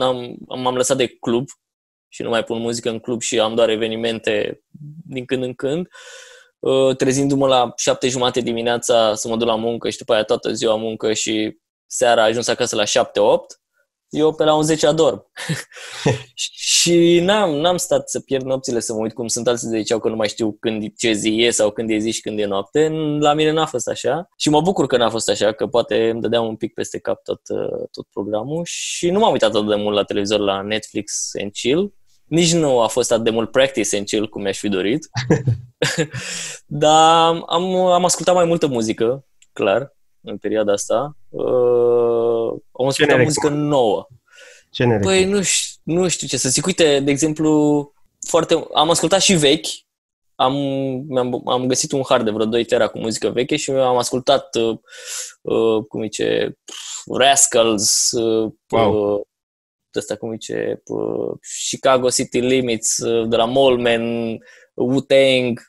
[0.00, 1.48] am, m-am lăsat de club,
[2.08, 4.62] și nu mai pun muzică în club și am doar evenimente
[5.06, 5.88] din când în când,
[6.58, 10.52] uh, trezindu-mă la șapte jumate dimineața să mă duc la muncă și după aia toată
[10.52, 11.56] ziua muncă și
[11.86, 13.61] seara ajuns acasă la șapte-opt,
[14.12, 15.30] eu pe la un 10 adorm.
[16.34, 19.98] și n-am, n-am stat să pierd nopțile să mă uit cum sunt alții de ziceau
[19.98, 22.44] că nu mai știu când ce zi e sau când e zi și când e
[22.44, 22.88] noapte.
[23.18, 26.20] La mine n-a fost așa și mă bucur că n-a fost așa, că poate îmi
[26.20, 29.74] dădeam un pic peste cap tot, uh, tot programul și nu m-am uitat atât de
[29.74, 31.92] mult la televizor la Netflix and chill
[32.32, 35.08] nici nu a fost atât de mult practice în chill cum mi-aș fi dorit.
[36.66, 41.16] Dar am, am ascultat mai multă muzică, clar, în perioada asta.
[41.32, 44.06] Uh, am ascultat ce muzică nouă.
[44.70, 45.40] Ce ne Păi nu,
[45.82, 46.66] nu știu ce să zic.
[46.66, 47.92] Uite, de exemplu,
[48.26, 49.66] foarte, am ascultat și vechi.
[50.34, 50.54] Am,
[51.16, 54.54] am, am găsit un hard de vreo 2 tera cu muzică veche și am ascultat,
[54.54, 54.78] uh,
[55.40, 56.58] uh, cum zice,
[57.18, 59.14] Rascals, uh, wow.
[59.14, 59.20] uh,
[59.96, 60.82] ăsta, cum zice,
[61.68, 64.38] Chicago City Limits, de la Mallman,
[64.74, 65.60] Wu-Tang,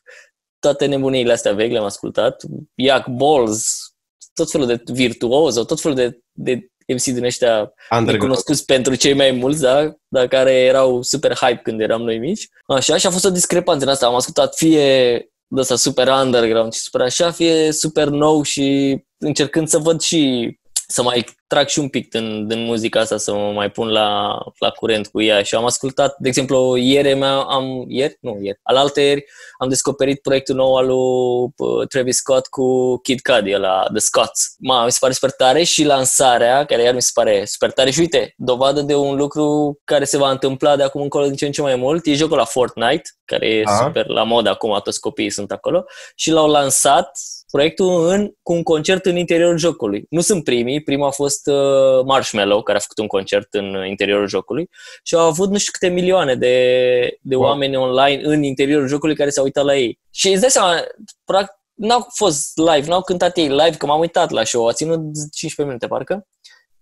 [0.60, 2.44] toate nebunile astea vechi le-am ascultat,
[2.76, 3.93] Yak Balls,
[4.34, 7.74] tot felul de virtuozo, tot felul de, de MC din ăștia
[8.18, 9.94] cunoscuți pentru cei mai mulți, da?
[10.08, 12.48] Dar care erau super hype când eram noi mici.
[12.68, 14.06] Așa, și a fost o discrepanță în asta.
[14.06, 15.18] Am ascultat fie
[15.48, 20.54] de asta super underground și super așa, fie super nou și încercând să văd și
[20.88, 24.38] să mai trag și un pic din, din muzica asta, să mă mai pun la,
[24.58, 25.44] la curent cu ea.
[25.44, 28.18] Și am ascultat, de exemplu, ieri mea, am, ieri?
[28.22, 29.26] Nu, ieri, al ieri
[29.58, 34.56] am descoperit proiectul nou al lui Travis Scott cu Kid Cudi, la The Scots.
[34.60, 37.92] Ma, mi se pare super tare și lansarea, care iar mi se pare super tare.
[37.92, 41.46] Și uite, dovadă de un lucru care se va întâmpla de acum încolo din ce
[41.46, 43.76] în ce mai mult, e jocul la Fortnite, care e A.
[43.76, 47.12] super la mod acum, toți copiii sunt acolo, și l-au lansat
[47.54, 50.06] proiectul în, cu un concert în interiorul jocului.
[50.10, 54.28] Nu sunt primii, primul a fost uh, Marshmallow, care a făcut un concert în interiorul
[54.28, 54.70] jocului
[55.04, 57.48] și au avut nu știu câte milioane de, de wow.
[57.48, 60.00] oameni online în interiorul jocului care s-au uitat la ei.
[60.12, 60.84] Și îți dai seama,
[61.26, 65.00] practic, n-au fost live, n-au cântat ei live, că m-am uitat la show, a ținut
[65.00, 66.28] 15 minute parcă.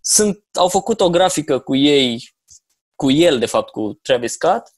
[0.02, 2.34] Sunt, au făcut o grafică cu ei,
[2.96, 4.72] cu el, de fapt, cu Travis Scott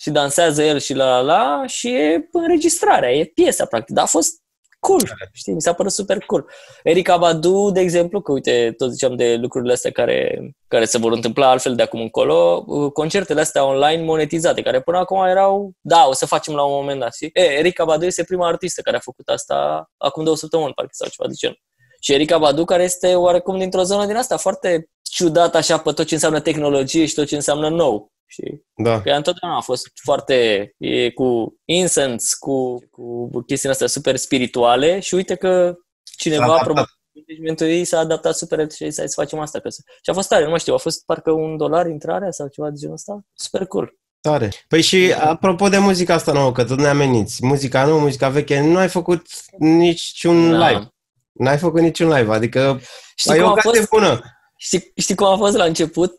[0.00, 3.94] și dansează el și la la la și e înregistrarea, e piesa, practic.
[3.94, 4.46] Dar a fost
[4.78, 5.00] cool,
[5.32, 6.50] știi, mi s-a părut super cool.
[6.82, 11.12] Eric Abadu, de exemplu, că uite, tot ziceam de lucrurile astea care, care se vor
[11.12, 16.06] întâmpla altfel de acum încolo, uh, concertele astea online monetizate, care până acum erau, da,
[16.08, 17.30] o să facem la un moment dat, știi?
[17.32, 21.08] E, Eric Abadu este prima artistă care a făcut asta acum două săptămâni, parcă, sau
[21.08, 21.58] ceva de genul.
[22.00, 26.06] Și Erica Badu, care este oarecum dintr-o zonă din asta foarte ciudat așa pe tot
[26.06, 28.12] ce înseamnă tehnologie și tot ce înseamnă nou.
[28.30, 28.66] Știi?
[28.76, 29.00] Da.
[29.02, 35.14] Că întotdeauna a fost foarte e, cu incense, cu, cu chestiile astea super spirituale și
[35.14, 35.74] uite că
[36.16, 39.58] cineva, probabil, managementul ei s-a adaptat super și să facem asta.
[39.58, 42.48] Că și a fost tare, nu mai știu, a fost parcă un dolar intrarea sau
[42.48, 43.20] ceva de genul ăsta.
[43.34, 43.98] Super cool.
[44.20, 44.52] Tare.
[44.68, 48.60] Păi și apropo de muzica asta nouă, că tot ne ameniți, muzica nouă, muzica veche,
[48.60, 49.26] nu ai făcut
[49.58, 50.68] niciun da.
[50.68, 50.88] live.
[51.32, 52.80] N-ai făcut niciun live, adică
[53.16, 54.20] știi ai o a fost, bună.
[54.56, 56.14] Știi, știi cum a fost la început?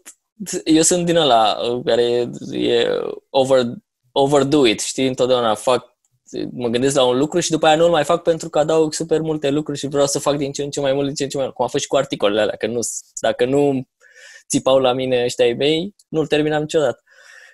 [0.64, 2.88] Eu sunt din ăla uh, care e
[3.30, 3.66] over,
[4.12, 5.98] overdo it, știi, întotdeauna fac,
[6.52, 9.22] mă gândesc la un lucru și după aia nu-l mai fac pentru că adaug super
[9.22, 11.30] multe lucruri și vreau să fac din ce în ce mai mult, din ce în
[11.30, 12.80] ce mai mult, cum a fost și cu articolele alea, că nu,
[13.22, 13.88] dacă nu
[14.50, 17.04] țipau la mine ăștia ei mei, nu-l terminam niciodată.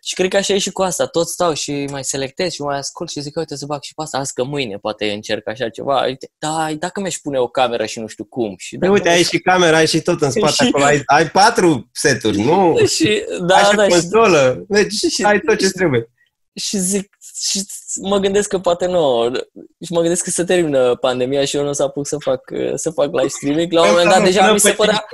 [0.07, 1.05] Și cred că așa e și cu asta.
[1.05, 4.01] Tot stau și mai selectez și mai ascult și zic, uite să bag și pe
[4.01, 6.03] asta, azi că mâine poate încerc așa ceva.
[6.05, 8.53] Uite, da, dacă mi-aș pune o cameră și nu știu cum.
[8.57, 10.67] Și păi uite, ai și camera, ai și tot în spate și...
[10.67, 12.85] acolo, ai, ai patru seturi, nu?
[12.85, 16.09] Și, da, ai da, consolă, deci și, ai tot ce trebuie.
[16.53, 17.65] Și zic, și
[18.01, 19.31] mă gândesc că poate nu,
[19.85, 22.51] și mă gândesc că se termină pandemia și eu nu o să apuc să fac,
[22.75, 23.71] să fac live streaming.
[23.71, 25.05] La un moment dat deja mi se părea,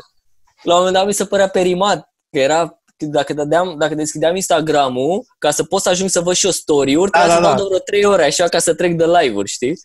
[0.62, 5.26] la un moment dat mi se părea perimat, că era dacă, dădeam, dacă deschideam Instagram-ul,
[5.38, 7.64] ca să pot să ajung să văd și o story-uri, da, trebuia da, să dau
[7.64, 7.68] da.
[7.68, 9.80] vreo 3 ore așa ca să trec de live-uri, știi?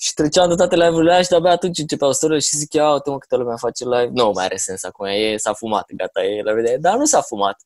[0.00, 3.10] Și treceam de toate live-urile alea și de-abia atunci începeau story și zic, ia uite
[3.10, 4.10] mă câtă lumea face live.
[4.12, 6.76] Nu mai are sens acum, e, s-a fumat, gata, e la vedere.
[6.76, 7.56] Dar nu s-a fumat.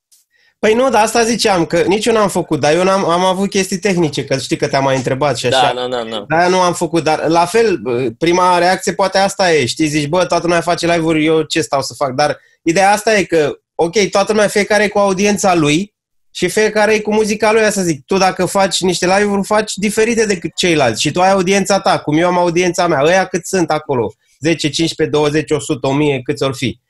[0.59, 3.51] Păi nu, dar asta ziceam, că nici eu n-am făcut, dar eu n-am, am avut
[3.51, 5.73] chestii tehnice, că știi că te-am mai întrebat și așa.
[5.75, 6.25] Da, da, da.
[6.29, 7.81] Da, nu am făcut, dar la fel,
[8.19, 11.83] prima reacție poate asta e, știi, zici, bă, toată lumea face live-uri, eu ce stau
[11.83, 15.95] să fac, dar ideea asta e că ok, toată lumea, fiecare cu audiența lui
[16.31, 18.05] și fiecare e cu muzica lui, să zic.
[18.07, 22.19] Tu dacă faci niște live-uri, faci diferite decât ceilalți și tu ai audiența ta, cum
[22.19, 23.03] eu am audiența mea.
[23.05, 24.13] Ăia cât sunt acolo?
[24.41, 26.81] 10, 15, 20, 100, 1000, câți or fi.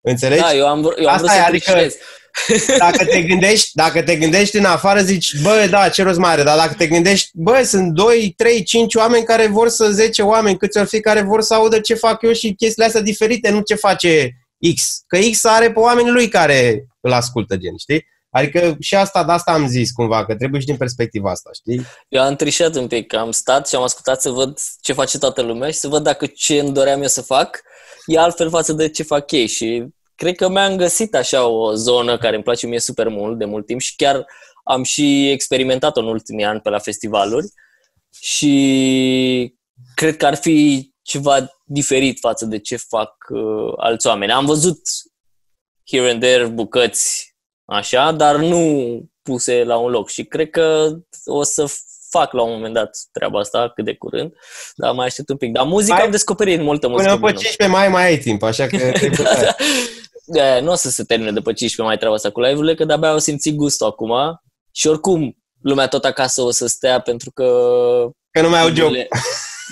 [0.00, 0.40] Înțelegi?
[0.40, 1.94] Da, eu am, eu am Asta vrut e, să adică
[2.84, 6.56] dacă te gândești, dacă te gândești în afară, zici, bă, da, ce rost mare, dar
[6.56, 10.78] dacă te gândești, bă, sunt 2, 3, 5 oameni care vor să, 10 oameni, câți
[10.78, 13.74] ori fi, care vor să audă ce fac eu și chestiile astea diferite, nu ce
[13.74, 14.36] face
[14.74, 15.04] X.
[15.06, 18.12] Că X are pe oamenii lui care îl ascultă, gen, știi?
[18.30, 21.86] Adică și asta, de asta am zis cumva, că trebuie și din perspectiva asta, știi?
[22.08, 25.42] Eu am trișat un pic, am stat și am ascultat să văd ce face toată
[25.42, 27.62] lumea și să văd dacă ce îmi doream eu să fac
[28.06, 29.84] e altfel față de ce fac ei și
[30.14, 33.66] cred că mi-am găsit așa o zonă care îmi place mie super mult de mult
[33.66, 34.26] timp și chiar
[34.64, 37.46] am și experimentat-o în ultimii ani pe la festivaluri
[38.20, 39.54] și
[39.94, 44.32] cred că ar fi ceva diferit față de ce fac uh, alți oameni.
[44.32, 44.80] Am văzut
[45.86, 47.34] here and there bucăți
[47.64, 51.66] așa, dar nu puse la un loc și cred că o să
[52.10, 54.32] fac la un moment dat treaba asta cât de curând,
[54.74, 55.52] dar mai aștept un pic.
[55.52, 57.16] Dar muzica mai, am descoperit multă muzică.
[57.16, 58.76] Până pe 15 mai mai ai timp, așa că...
[59.22, 59.54] da, da.
[60.24, 63.10] da, nu o să se termine după 15 mai treaba asta cu live-urile, că de-abia
[63.10, 64.12] au simțit gustul acum
[64.72, 67.44] și oricum lumea tot acasă o să stea pentru că...
[68.30, 68.92] Că nu mai au job.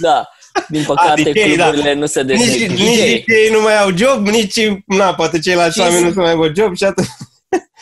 [0.01, 0.29] Da,
[0.69, 1.65] din păcate, A, DJ, da.
[1.65, 1.99] cluburile da.
[1.99, 2.71] nu se deschid.
[2.71, 6.33] Nici, nici ei nu mai au job, nici, na, poate ceilalți oameni nu se mai
[6.33, 7.09] au job și atunci...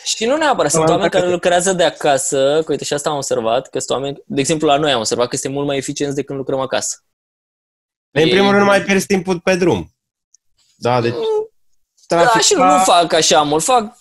[0.03, 3.69] Și nu neapărat, sunt oameni care lucrează de acasă, că uite și asta am observat,
[3.69, 6.27] că sunt oameni, de exemplu la noi am observat că este mult mai eficient decât
[6.27, 7.03] când lucrăm acasă.
[8.11, 9.95] În primul rând nu mai pierzi timpul pe drum.
[10.75, 11.13] Da, deci...
[12.07, 13.97] Da, și nu, nu fac așa mult, fac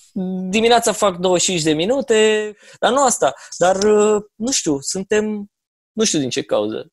[0.48, 3.34] dimineața fac 25 de minute, dar nu asta.
[3.58, 5.50] Dar, uh, nu știu, suntem,
[5.92, 6.86] nu știu din ce cauză.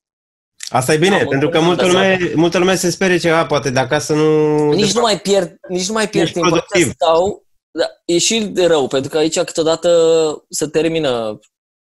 [0.70, 3.80] Asta e bine, da, pentru că multă lume, multă lume se sperie ceva, poate de
[3.80, 4.72] acasă nu...
[4.72, 6.32] Nici nu mai pierd, nici nu mai pierd
[6.72, 6.92] timp.
[6.94, 9.90] Stau, da, e și de rău, pentru că aici câteodată
[10.50, 11.40] se termină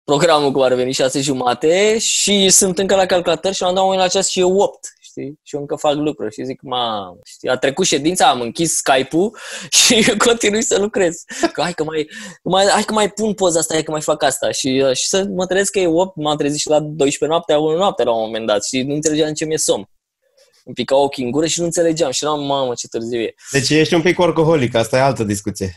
[0.03, 3.95] programul cum ar veni șase jumate și sunt încă la calculator și am dat un
[3.95, 4.79] la ceas și e 8
[5.15, 5.39] știi?
[5.43, 9.37] Și eu încă fac lucruri și zic, ma, știi, a trecut ședința, am închis Skype-ul
[9.79, 11.23] și continui să lucrez.
[11.53, 12.09] Că hai că mai,
[12.43, 14.51] mai, hai că mai pun poza asta, hai că mai fac asta.
[14.51, 17.59] Și, uh, și să mă trezesc că e 8, m-am trezit și la 12 noaptea,
[17.59, 19.89] 1 noapte la un moment dat și nu înțelegeam ce mi-e somn.
[20.65, 23.33] Îmi pica ochii în gură și nu înțelegeam și eram, mamă, ce târziu e.
[23.51, 25.75] Deci ești un pic alcoholic, asta e altă discuție.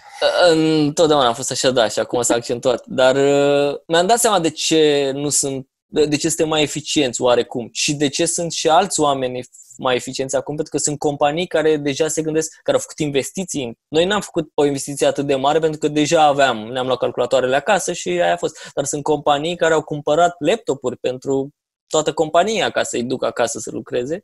[0.51, 2.87] Întotdeauna am fost așa, da, și acum s-a accentuat.
[2.87, 7.69] Dar uh, mi-am dat seama de ce nu sunt de ce suntem mai eficienți oarecum
[7.73, 9.41] și de ce sunt și alți oameni
[9.77, 13.79] mai eficienți acum, pentru că sunt companii care deja se gândesc, care au făcut investiții.
[13.89, 17.57] Noi n-am făcut o investiție atât de mare pentru că deja aveam, ne-am luat calculatoarele
[17.57, 18.71] acasă și aia a fost.
[18.75, 21.51] Dar sunt companii care au cumpărat laptopuri pentru
[21.87, 24.23] toată compania ca să-i ducă acasă să lucreze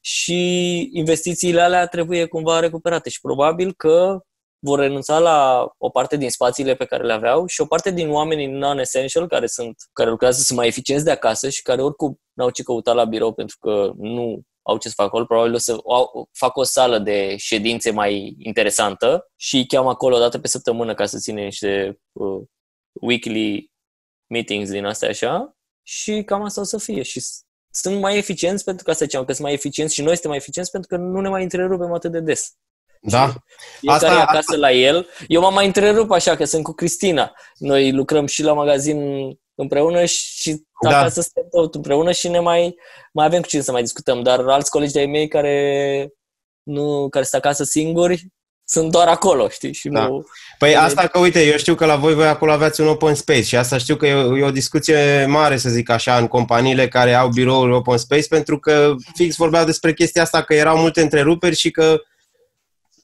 [0.00, 4.20] și investițiile alea trebuie cumva recuperate și probabil că
[4.62, 8.10] vor renunța la o parte din spațiile pe care le aveau și o parte din
[8.10, 12.50] oamenii non-essential care, sunt, care lucrează sunt mai eficienți de acasă și care oricum n-au
[12.50, 15.72] ce căuta la birou pentru că nu au ce să facă acolo, probabil o să
[15.72, 20.48] au, fac o sală de ședințe mai interesantă și îi cheamă acolo o dată pe
[20.48, 22.42] săptămână ca să ține niște uh,
[22.92, 23.70] weekly
[24.26, 27.24] meetings din astea așa și cam asta o să fie și
[27.70, 30.38] sunt mai eficienți pentru că asta ziceam, că sunt mai eficienți și noi suntem mai
[30.38, 32.54] eficienți pentru că nu ne mai întrerupem atât de des.
[33.00, 33.34] Da.
[33.78, 34.56] Fiecare asta, acasă asta...
[34.56, 35.08] la el.
[35.26, 37.32] Eu m-am mai întrerup așa că sunt cu Cristina.
[37.56, 38.98] Noi lucrăm și la magazin
[39.54, 40.98] împreună și da.
[40.98, 42.74] acasă suntem tot împreună și ne mai,
[43.12, 44.22] mai avem cu cine să mai discutăm.
[44.22, 46.08] Dar alți colegi de-ai mei care,
[46.62, 48.30] nu, care sunt acasă singuri
[48.70, 49.72] sunt doar acolo, știi?
[49.72, 50.06] Și da.
[50.06, 50.26] nu...
[50.58, 53.42] Păi asta că, uite, eu știu că la voi voi acolo aveți un open space
[53.42, 56.88] și asta știu că e o, e o discuție mare, să zic așa, în companiile
[56.88, 61.00] care au biroul open space, pentru că fix vorbeau despre chestia asta, că erau multe
[61.00, 62.00] întreruperi și că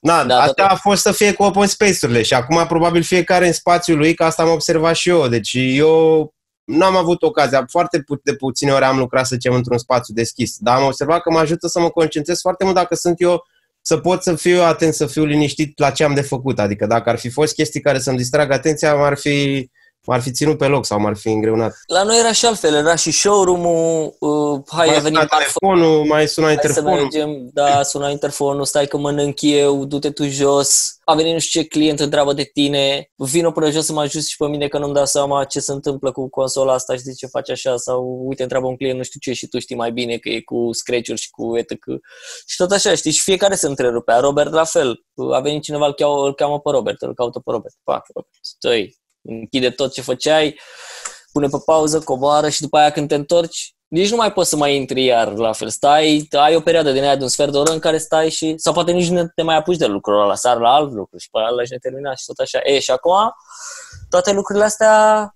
[0.07, 3.53] Na, da, asta a fost să fie cu open space-urile și acum probabil fiecare în
[3.53, 5.29] spațiul lui, că asta am observat și eu.
[5.29, 6.35] Deci eu
[6.65, 10.57] n-am avut ocazia, foarte pu- de puține ori am lucrat să zicem într-un spațiu deschis,
[10.59, 13.45] dar am observat că mă ajută să mă concentrez foarte mult dacă sunt eu
[13.81, 16.59] să pot să fiu atent, să fiu liniștit la ce am de făcut.
[16.59, 19.71] Adică dacă ar fi fost chestii care să-mi distrag atenția, m-ar fi
[20.07, 21.75] m-ar fi ținut pe loc sau m-ar fi îngreunat.
[21.87, 26.29] La noi era și altfel, era și showroom-ul, uh, hai mai a venit telefonul, mai
[26.29, 26.91] suna interfonul.
[26.91, 31.33] Hai să mergem, da, suna interfonul, stai că mănânc eu, du-te tu jos, a venit
[31.33, 34.47] nu știu ce client întreabă de tine, vino până jos să mă ajut și pe
[34.47, 37.53] mine că nu-mi dau seama ce se întâmplă cu consola asta și de ce face
[37.53, 40.29] așa sau uite, întreabă un client nu știu ce și tu știi mai bine că
[40.29, 41.73] e cu scratch și cu etc.
[42.47, 44.19] Și tot așa, știi, și fiecare se întrerupea.
[44.19, 47.51] Robert la fel, a venit cineva, îl cheamă, îl cheamă pe Robert, îl caută pe
[47.51, 47.75] Robert.
[47.85, 48.97] Pac, Robert, stai,
[49.27, 50.61] închide tot ce făceai,
[51.33, 54.57] pune pe pauză, coboară și după aia când te întorci, nici nu mai poți să
[54.57, 55.69] mai intri iar la fel.
[55.69, 58.55] Stai, ai o perioadă din aia de un sfert de oră în care stai și...
[58.57, 61.29] Sau poate nici nu te mai apuci de lucrul ăla, sar la alt lucru și
[61.31, 62.61] pe ăla și terminat și tot așa.
[62.63, 63.35] E, și acum
[64.09, 65.31] toate lucrurile astea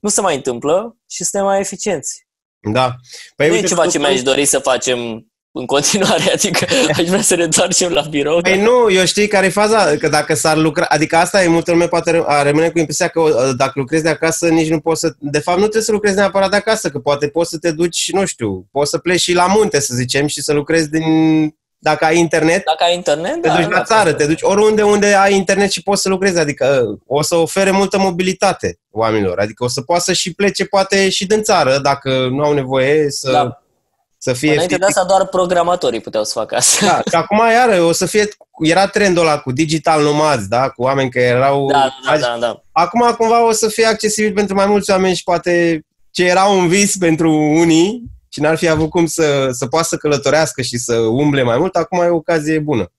[0.00, 2.26] nu se mai întâmplă și suntem mai eficienți.
[2.72, 2.94] Da.
[3.36, 7.20] Păi, nu uite, e ceva ce mi-aș dori să facem în continuare, adică aș vrea
[7.20, 8.40] să ne întoarcem la birou.
[8.40, 11.70] Păi nu, eu știi care e faza, că dacă s-ar lucra, adică asta e, multă
[11.70, 15.14] lume poate rămâne cu impresia că uh, dacă lucrezi de acasă, nici nu poți să,
[15.18, 18.12] de fapt nu trebuie să lucrezi neapărat de acasă, că poate poți să te duci,
[18.12, 21.04] nu știu, poți să pleci și la munte, să zicem, și să lucrezi din,
[21.78, 25.06] dacă ai internet, dacă ai internet te da, duci la țară, te duci oriunde unde
[25.06, 29.64] ai internet și poți să lucrezi, adică uh, o să ofere multă mobilitate oamenilor, adică
[29.64, 33.30] o să poată să și plece poate și din țară, dacă nu au nevoie să...
[33.30, 33.60] Da
[34.22, 36.86] să fie Înainte de asta doar programatorii puteau să facă asta.
[36.86, 38.28] Da, și acum iară o să fie,
[38.62, 41.66] era trendul ăla cu digital nomads, da, cu oameni care erau...
[41.66, 42.62] Da, da, da, da.
[42.72, 46.68] Acum cumva o să fie accesibil pentru mai mulți oameni și poate ce era un
[46.68, 50.96] vis pentru unii și n-ar fi avut cum să, să poată să călătorească și să
[50.96, 52.92] umble mai mult, acum e o ocazie bună.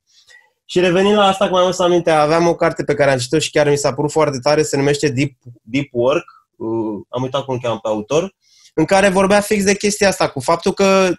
[0.66, 3.40] Și revenind la asta, cum am să aminte, aveam o carte pe care am citit-o
[3.40, 6.26] și chiar mi s-a părut foarte tare, se numește Deep, Deep Work,
[6.58, 8.36] uh, am uitat cum cheamă pe autor,
[8.74, 11.14] în care vorbea fix de chestia asta, cu faptul că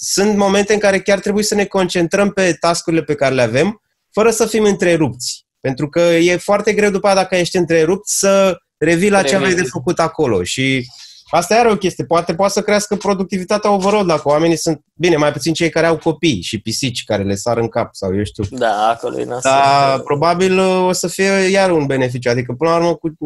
[0.00, 3.82] sunt momente în care chiar trebuie să ne concentrăm pe tascurile pe care le avem,
[4.10, 5.46] fără să fim întrerupți.
[5.60, 9.54] Pentru că e foarte greu după aceea, dacă ești întrerupt, să revii la ce aveai
[9.54, 10.42] de făcut acolo.
[10.42, 10.86] Și
[11.30, 12.04] asta e o chestie.
[12.04, 15.98] Poate poate să crească productivitatea overall dacă oamenii sunt, bine, mai puțin cei care au
[15.98, 18.44] copii și pisici care le sar în cap sau eu știu.
[18.50, 19.50] Da, acolo e nasol.
[19.50, 22.30] Dar probabil o să fie iar un beneficiu.
[22.30, 23.16] Adică, până la urmă, cu,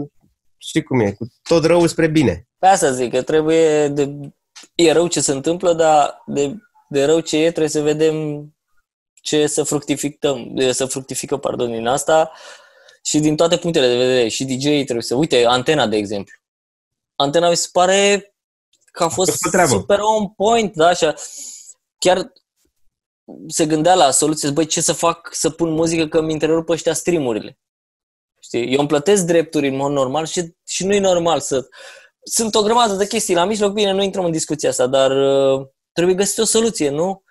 [0.59, 2.49] știi cum e, cu tot rău spre bine.
[2.59, 4.11] Pe asta zic, că trebuie de,
[4.75, 6.57] e rău ce se întâmplă, dar de,
[6.89, 8.47] de rău ce e, trebuie să vedem
[9.23, 12.33] ce să fructificăm, să fructifică, pardon, din asta
[13.03, 14.29] și din toate punctele de vedere.
[14.29, 15.15] Și DJ trebuie să...
[15.15, 16.35] Uite, antena, de exemplu.
[17.17, 18.33] Antena mi se pare
[18.93, 19.37] că a fost
[19.67, 20.87] super on point, da?
[20.87, 21.15] Așa,
[21.99, 22.33] chiar
[23.49, 26.93] se gândea la soluție, băi, ce să fac să pun muzică că mi întrerup ăștia
[26.93, 27.59] streamurile.
[28.49, 28.73] Știi?
[28.73, 31.69] Eu îmi plătesc drepturi în mod normal și, și nu e normal să
[32.23, 35.67] sunt o grămadă de chestii la mijloc, bine, nu intrăm în discuția asta, dar uh,
[35.93, 37.23] trebuie găsit o soluție, nu?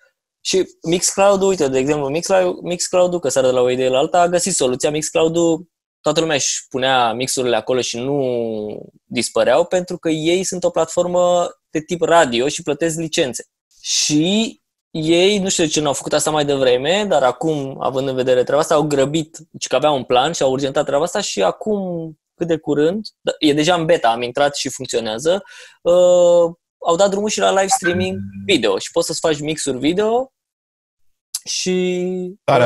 [0.42, 4.22] Și Mixcloud-ul, uite, de exemplu, Mixcloud, Mixcloud-ul, că sare de la o idee la alta,
[4.22, 4.92] a găsit soluția.
[4.92, 5.68] Mixcloud-ul,
[6.02, 11.50] toată lumea își punea mixurile acolo și nu dispăreau pentru că ei sunt o platformă
[11.70, 13.46] de tip radio și plătesc licențe.
[13.82, 14.62] Și
[15.04, 18.16] ei, nu știu de ce nu au făcut asta mai devreme, dar acum, având în
[18.16, 21.22] vedere treaba asta, au grăbit, deci că aveau un plan și au urgentat treaba asta
[21.22, 21.80] și acum
[22.36, 25.44] cât de curând, da, e deja în beta, am intrat și funcționează,
[25.82, 26.54] uh,
[26.88, 30.32] au dat drumul și la live streaming video și poți să-ți faci mixuri video
[31.44, 32.08] și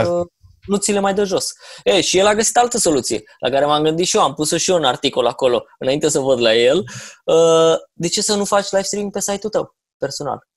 [0.07, 0.25] uh,
[0.65, 1.53] nu ți le mai dă jos.
[1.83, 4.57] E, și el a găsit altă soluție, la care m-am gândit și eu, am pus-o
[4.57, 6.83] și eu un articol acolo, înainte să văd la el.
[7.25, 10.49] Uh, de ce să nu faci live streaming pe site-ul tău, personal?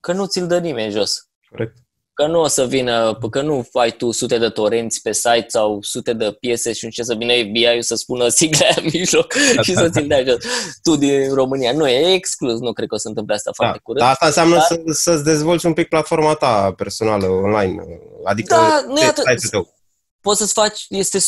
[0.00, 1.28] Că nu ți-l dă nimeni jos.
[1.48, 1.76] Corect
[2.20, 5.78] că nu o să vină, că nu ai tu sute de torenți pe site sau
[5.82, 9.32] sute de piese și ce să vină FBI-ul să spună sigla în mijloc
[9.64, 10.36] și să ți-l dea jos.
[10.82, 11.72] Tu din România.
[11.72, 12.60] Nu, e exclus.
[12.60, 13.64] Nu cred că o să întâmple asta da.
[13.64, 14.04] foarte curând.
[14.04, 14.64] Dar asta înseamnă dar...
[14.64, 17.82] să, să-ți dezvolți un pic platforma ta personală online.
[18.24, 19.50] Adică da, nu e atât.
[19.50, 19.74] Tău.
[20.20, 21.18] Poți să-ți faci, este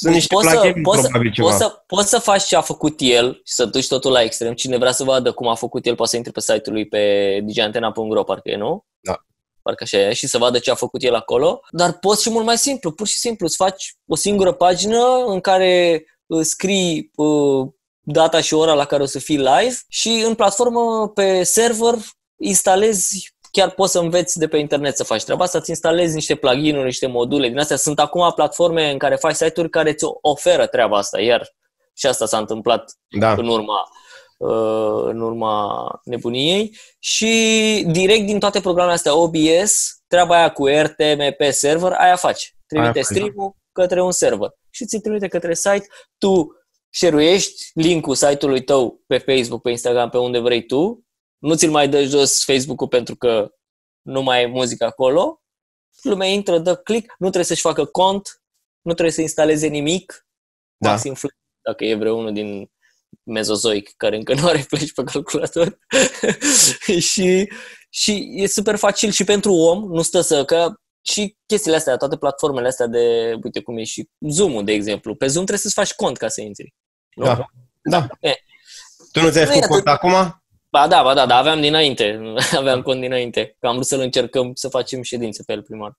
[0.00, 1.08] sunt niște poți să, poți, să,
[1.42, 4.54] poți, să, poți să faci ce a făcut el și să duci totul la extrem.
[4.54, 7.40] Cine vrea să vadă cum a făcut el, poate să intre pe site-ul lui pe
[7.44, 8.84] digiantena.ro, parcă e, nu?
[9.00, 9.14] Da
[9.62, 12.44] parcă așa e, și să vadă ce a făcut el acolo, dar poți și mult
[12.44, 17.68] mai simplu, pur și simplu, îți faci o singură pagină în care uh, scrii uh,
[18.00, 21.94] data și ora la care o să fii live și în platformă pe server
[22.36, 26.34] instalezi chiar poți să înveți de pe internet să faci treaba asta, îți instalezi niște
[26.34, 27.76] plugin-uri, niște module din astea.
[27.76, 31.48] Sunt acum platforme în care faci site-uri care ți oferă treaba asta, iar
[31.94, 33.32] și asta s-a întâmplat da.
[33.32, 33.88] în urma
[34.40, 37.26] Uh, în urma nebuniei și
[37.90, 42.54] direct din toate programele astea OBS, treaba aia cu RTMP server, aia faci.
[42.66, 45.86] Trimite stream-ul către un server și ți trimite către site,
[46.18, 46.46] tu
[46.90, 47.38] share
[47.74, 51.04] link-ul site-ului tău pe Facebook, pe Instagram, pe unde vrei tu,
[51.40, 53.50] nu ți-l mai dă jos Facebook-ul pentru că
[54.02, 55.42] nu mai e muzică acolo,
[56.02, 58.42] lumea intră, dă click, nu trebuie să-și facă cont,
[58.80, 60.26] nu trebuie să instaleze nimic,
[60.76, 60.90] da.
[60.90, 61.14] maxim
[61.62, 62.70] dacă e vreunul din
[63.22, 65.78] mezozoic care încă nu are pleci pe calculator
[67.10, 67.52] și,
[67.90, 72.16] și e super facil și pentru om, nu stă să, că și chestiile astea, toate
[72.16, 75.14] platformele astea de, uite cum e și Zoom-ul, de exemplu.
[75.14, 76.74] Pe Zoom trebuie să-ți faci cont ca să intri.
[77.14, 77.24] Nu?
[77.24, 77.44] Da,
[77.82, 78.08] da.
[78.20, 78.34] E.
[79.12, 80.39] Tu nu ți-ai făcut cont acum?
[80.72, 82.20] Ba da, ba da, da, aveam dinainte,
[82.60, 85.98] aveam cont dinainte, că am vrut să-l încercăm să facem ședințe pe el primar.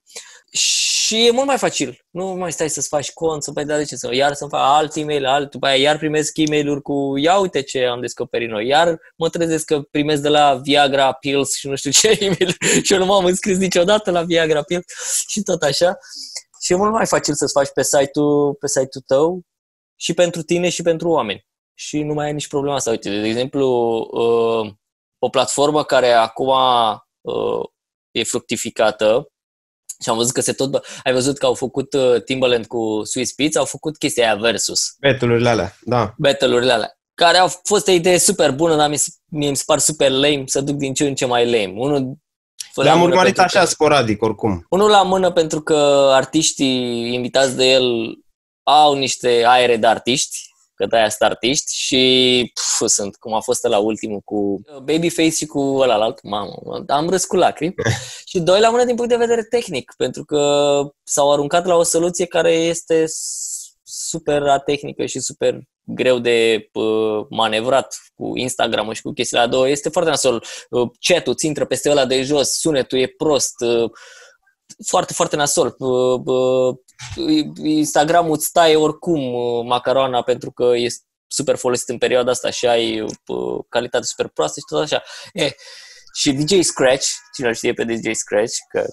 [0.52, 2.06] și e mult mai facil.
[2.10, 4.96] Nu mai stai să-ți faci cont, să mai de ce, să iar să-mi fac alt
[4.96, 8.68] e-mail, alt, după aia iar primesc e mail cu ia uite ce am descoperit noi,
[8.68, 12.94] iar mă trezesc că primesc de la Viagra Pills și nu știu ce e-mail și
[12.94, 14.84] eu nu m-am înscris niciodată la Viagra Pills
[15.28, 15.98] și tot așa.
[16.62, 19.42] Și e mult mai facil să-ți faci pe site-ul, pe site-ul tău
[19.96, 21.50] și pentru tine și pentru oameni.
[21.74, 22.90] Și nu mai ai nici problema asta.
[22.90, 23.68] Uite, de exemplu,
[24.12, 24.74] uh,
[25.20, 26.48] o platformă care acum
[27.22, 27.64] uh,
[28.12, 29.32] e fructificată
[30.04, 30.86] și am văzut că se tot...
[31.04, 34.96] Ai văzut că au făcut uh, Timbaland cu Swiss Beats, au făcut chestia aia versus.
[35.00, 36.14] Battle-urile alea, da.
[36.18, 37.00] Battle-urile alea.
[37.14, 40.62] Care au fost o idee super bună, dar mie mi se par super lame să
[40.62, 41.80] duc din ce în ce mai lame.
[41.80, 42.18] Unul
[42.76, 44.66] le-am urmărit așa că, sporadic, oricum.
[44.70, 48.18] Unul la mână pentru că artiștii invitați de el
[48.64, 50.38] au niște aere de artiști,
[50.82, 55.46] că de-aia sunt artiști și pf, sunt cum a fost la ultimul cu Babyface și
[55.46, 57.74] cu ăla alt, mamă, am râs cu lacrimi.
[58.30, 61.84] și doi la mână din punct de vedere tehnic, pentru că s-au aruncat la o
[61.84, 63.06] soluție care este
[63.84, 69.70] super tehnică și super greu de uh, manevrat cu Instagram și cu chestiile două.
[69.70, 70.44] Este foarte nasol.
[70.70, 73.90] Uh, chat-ul ți intră peste ăla de jos, sunetul e prost, uh,
[74.86, 75.76] foarte, foarte nasol.
[75.78, 76.76] Uh, uh,
[77.64, 82.68] Instagramul îți taie oricum uh, macaroana pentru că este super folosit în perioada asta și
[82.68, 85.04] ai uh, calitate super proastă și tot așa.
[85.34, 85.50] E,
[86.14, 88.86] și DJ Scratch, cine îl știe pe DJ Scratch, că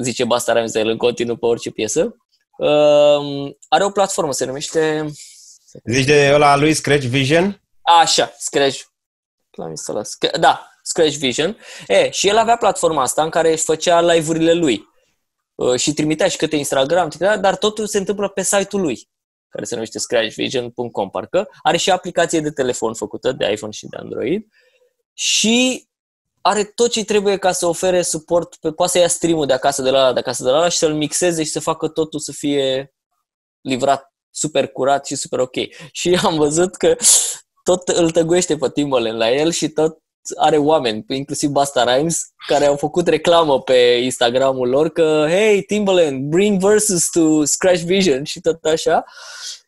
[0.00, 2.16] zice Basta Rhymes de el în continuu pe orice piesă,
[2.58, 5.06] uh, are o platformă, se numește...
[5.84, 7.62] Zici de ăla lui Scratch Vision?
[7.82, 8.80] Așa, Scratch.
[9.50, 10.08] L-am instalat.
[10.40, 11.56] Da, Scratch Vision.
[11.86, 14.84] E, și el avea platforma asta în care își făcea live-urile lui.
[15.56, 19.08] Uh, și trimitea și câte Instagram, dar totul se întâmplă pe site-ul lui,
[19.48, 21.48] care se numește scratchvision.com, parcă.
[21.62, 24.46] Are și aplicație de telefon făcută de iPhone și de Android
[25.12, 25.88] și
[26.40, 29.82] are tot ce trebuie ca să ofere suport, pe, poate să ia stream de acasă
[29.82, 32.32] de la, de acasă de la ala și să-l mixeze și să facă totul să
[32.32, 32.94] fie
[33.60, 35.54] livrat super curat și super ok.
[35.92, 36.96] Și am văzut că
[37.62, 39.98] tot îl tăguiește pe Timbaland la el și tot
[40.36, 46.28] are oameni, inclusiv Basta Rhymes, care au făcut reclamă pe Instagramul lor că hey, Timbaland,
[46.30, 49.04] bring verses to Scratch Vision și tot așa.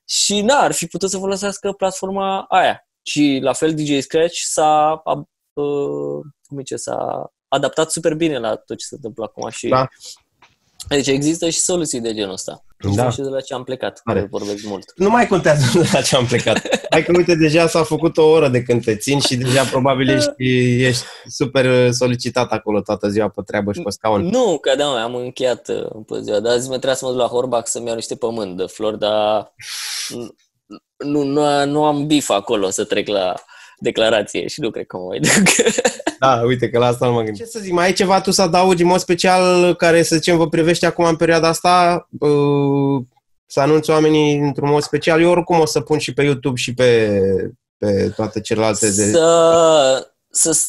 [0.04, 2.88] Și na, ar fi putut să folosească platforma aia.
[3.02, 5.02] Și la fel DJ Scratch s-a,
[5.52, 9.88] uh, cum zice, s-a adaptat super bine la tot ce se întâmplă acum și da.
[10.89, 12.62] Deci există și soluții de genul ăsta.
[12.95, 13.11] Da.
[13.11, 14.26] Și de la ce am plecat, Are.
[14.31, 14.93] vorbesc mult.
[14.97, 16.61] Nu mai contează de la ce am plecat.
[16.91, 20.09] Hai că uite, deja s-a făcut o oră de când te țin și deja probabil
[20.09, 20.31] ești,
[20.89, 24.22] ești super solicitat acolo toată ziua pe treabă și pe scaun.
[24.22, 27.20] Nu, că da, am încheiat uh, pe ziua, dar azi mă trebuia să mă duc
[27.20, 29.55] la Horbach să-mi iau niște pământ de flori, dar
[30.97, 33.35] nu, nu, nu am bif acolo să trec la
[33.79, 35.33] declarație și nu cred că mă mai duc.
[36.18, 37.51] Da, uite că la asta nu mă gândesc.
[37.51, 40.37] Ce să zic, mai ai ceva tu să adaugi în mod special care, să zicem,
[40.37, 42.09] vă privește acum în perioada asta?
[42.18, 43.03] Uh,
[43.47, 45.20] să anunți oamenii într-un mod special?
[45.22, 47.20] Eu oricum o să pun și pe YouTube și pe,
[47.76, 48.87] pe toate celelalte.
[48.87, 49.11] De...
[49.11, 50.66] Să, să,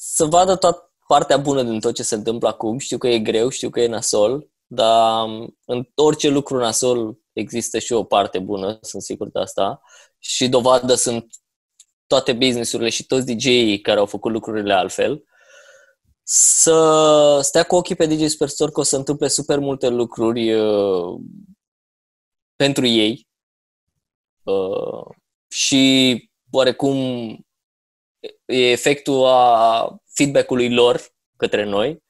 [0.00, 2.78] să vadă toată partea bună din tot ce se întâmplă acum.
[2.78, 5.24] Știu că e greu, știu că e nasol, dar
[5.64, 9.80] în orice lucru nasol există și o parte bună, sunt sigur de asta.
[10.18, 11.26] Și dovadă sunt
[12.08, 15.24] toate businessurile și toți DJ-ii care au făcut lucrurile altfel,
[16.22, 21.20] să stea cu ochii pe DJ Superstore că o să întâmple super multe lucruri uh,
[22.56, 23.28] pentru ei
[24.42, 25.16] uh,
[25.48, 26.96] și oarecum
[28.44, 31.00] e efectul a feedback-ului lor
[31.36, 32.02] către noi.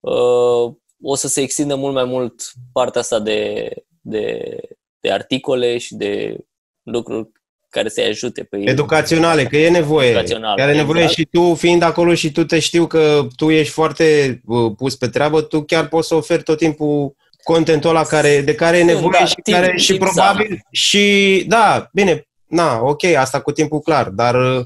[0.00, 2.42] Uh, o să se extindă mult mai mult
[2.72, 3.70] partea asta de,
[4.00, 4.56] de,
[5.00, 6.38] de articole și de
[6.82, 7.30] lucruri
[7.70, 8.64] care să-i ajute pe ei.
[8.66, 10.08] Educaționale, că e nevoie.
[10.08, 11.18] Educaționale, are nevoie exact.
[11.18, 15.08] și tu, fiind acolo și tu te știu că tu ești foarte uh, pus pe
[15.08, 19.18] treabă, tu chiar poți să oferi tot timpul contentul ăla care, de care e nevoie
[19.18, 20.60] da, și timp, care și probabil sana.
[20.70, 24.64] și da, bine, na, ok, asta cu timpul clar, dar uh,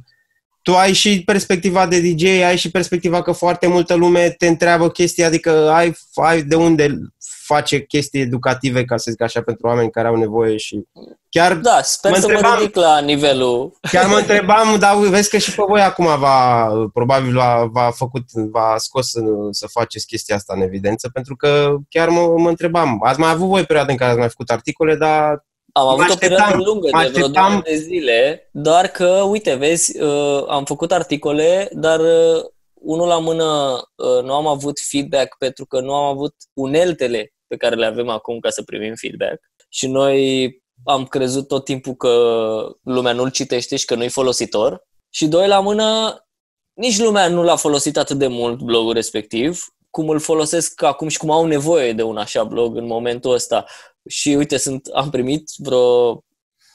[0.64, 4.90] tu ai și perspectiva de DJ, ai și perspectiva că foarte multă lume te întreabă
[4.90, 6.98] chestii, adică ai, ai de unde
[7.44, 10.82] face chestii educative, ca să zic așa, pentru oameni care au nevoie și
[11.28, 13.78] chiar Da, sper mă să întrebam, mă ridic la nivelul...
[13.90, 18.24] Chiar mă întrebam, dar vezi că și pe voi acum va, probabil v-a, v-a făcut,
[18.32, 23.00] v-a scos să, să faceți chestia asta în evidență, pentru că chiar mă, mă întrebam,
[23.04, 25.44] ați mai avut voi perioade în care ați mai făcut articole, dar
[25.76, 30.44] am avut o perioadă lungă de vreo două de zile, doar că, uite, vezi, uh,
[30.48, 32.42] am făcut articole, dar uh,
[32.74, 33.44] unul la mână
[33.94, 38.08] uh, nu am avut feedback pentru că nu am avut uneltele pe care le avem
[38.08, 39.40] acum ca să primim feedback.
[39.68, 40.48] Și noi
[40.84, 42.10] am crezut tot timpul că
[42.82, 44.82] lumea nu-l citește și că nu-i folositor.
[45.10, 46.18] Și doi la mână,
[46.72, 49.64] nici lumea nu l-a folosit atât de mult blogul respectiv.
[49.90, 53.64] cum îl folosesc acum și cum au nevoie de un așa blog în momentul ăsta.
[54.08, 56.24] Și uite, sunt, am primit vreo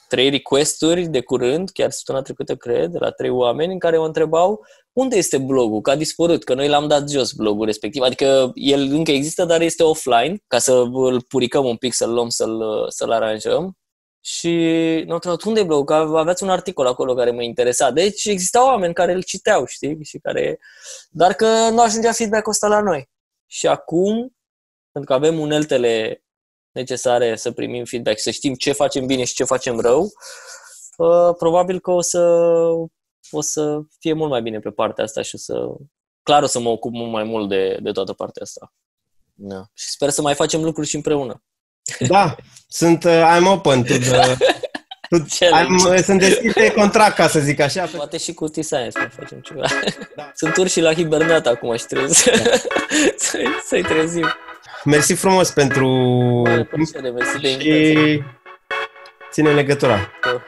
[0.08, 4.06] trei requesturi de curând, chiar săptămâna trecută, cred, de la trei oameni în care mă
[4.06, 8.02] întrebau unde este blogul, că a dispărut, că noi l-am dat jos blogul respectiv.
[8.02, 12.28] Adică el încă există, dar este offline, ca să îl puricăm un pic, să-l luăm,
[12.28, 13.74] să-l, să-l aranjăm.
[14.20, 14.54] Și
[15.06, 17.90] nu întrebat unde e blogul, că aveați un articol acolo care mă interesa.
[17.90, 20.04] Deci existau oameni care îl citeau, știi?
[20.04, 20.58] Și care...
[21.10, 23.08] Dar că nu ajungea feedback-ul ăsta la noi.
[23.46, 24.36] Și acum,
[24.92, 26.24] pentru că avem uneltele
[26.72, 30.02] necesare să primim feedback, să știm ce facem bine și ce facem rău,
[30.96, 32.20] uh, probabil că o să,
[33.30, 35.66] o să fie mult mai bine pe partea asta și să,
[36.22, 38.72] clar o să mă ocup mult mai mult de, de toată partea asta.
[39.34, 39.64] Da.
[39.74, 41.42] Și sper să mai facem lucruri și împreună.
[41.98, 42.36] Da,
[42.68, 44.36] sunt, uh, I'm open to the,
[45.10, 47.86] I'm, sunt deschis de contract, ca să zic așa.
[47.96, 49.66] Poate și cu T-Science mai facem ceva.
[50.16, 50.30] Da.
[50.34, 52.50] Sunt urși la hibernat acum și trebuie să, da.
[53.28, 54.26] să-i, să-i trezim.
[54.84, 55.86] Mersi frumos pentru...
[56.70, 57.94] Plăcere, mersi de invitație.
[57.94, 58.22] Și
[59.30, 59.98] ține legătura.
[60.22, 60.42] Da.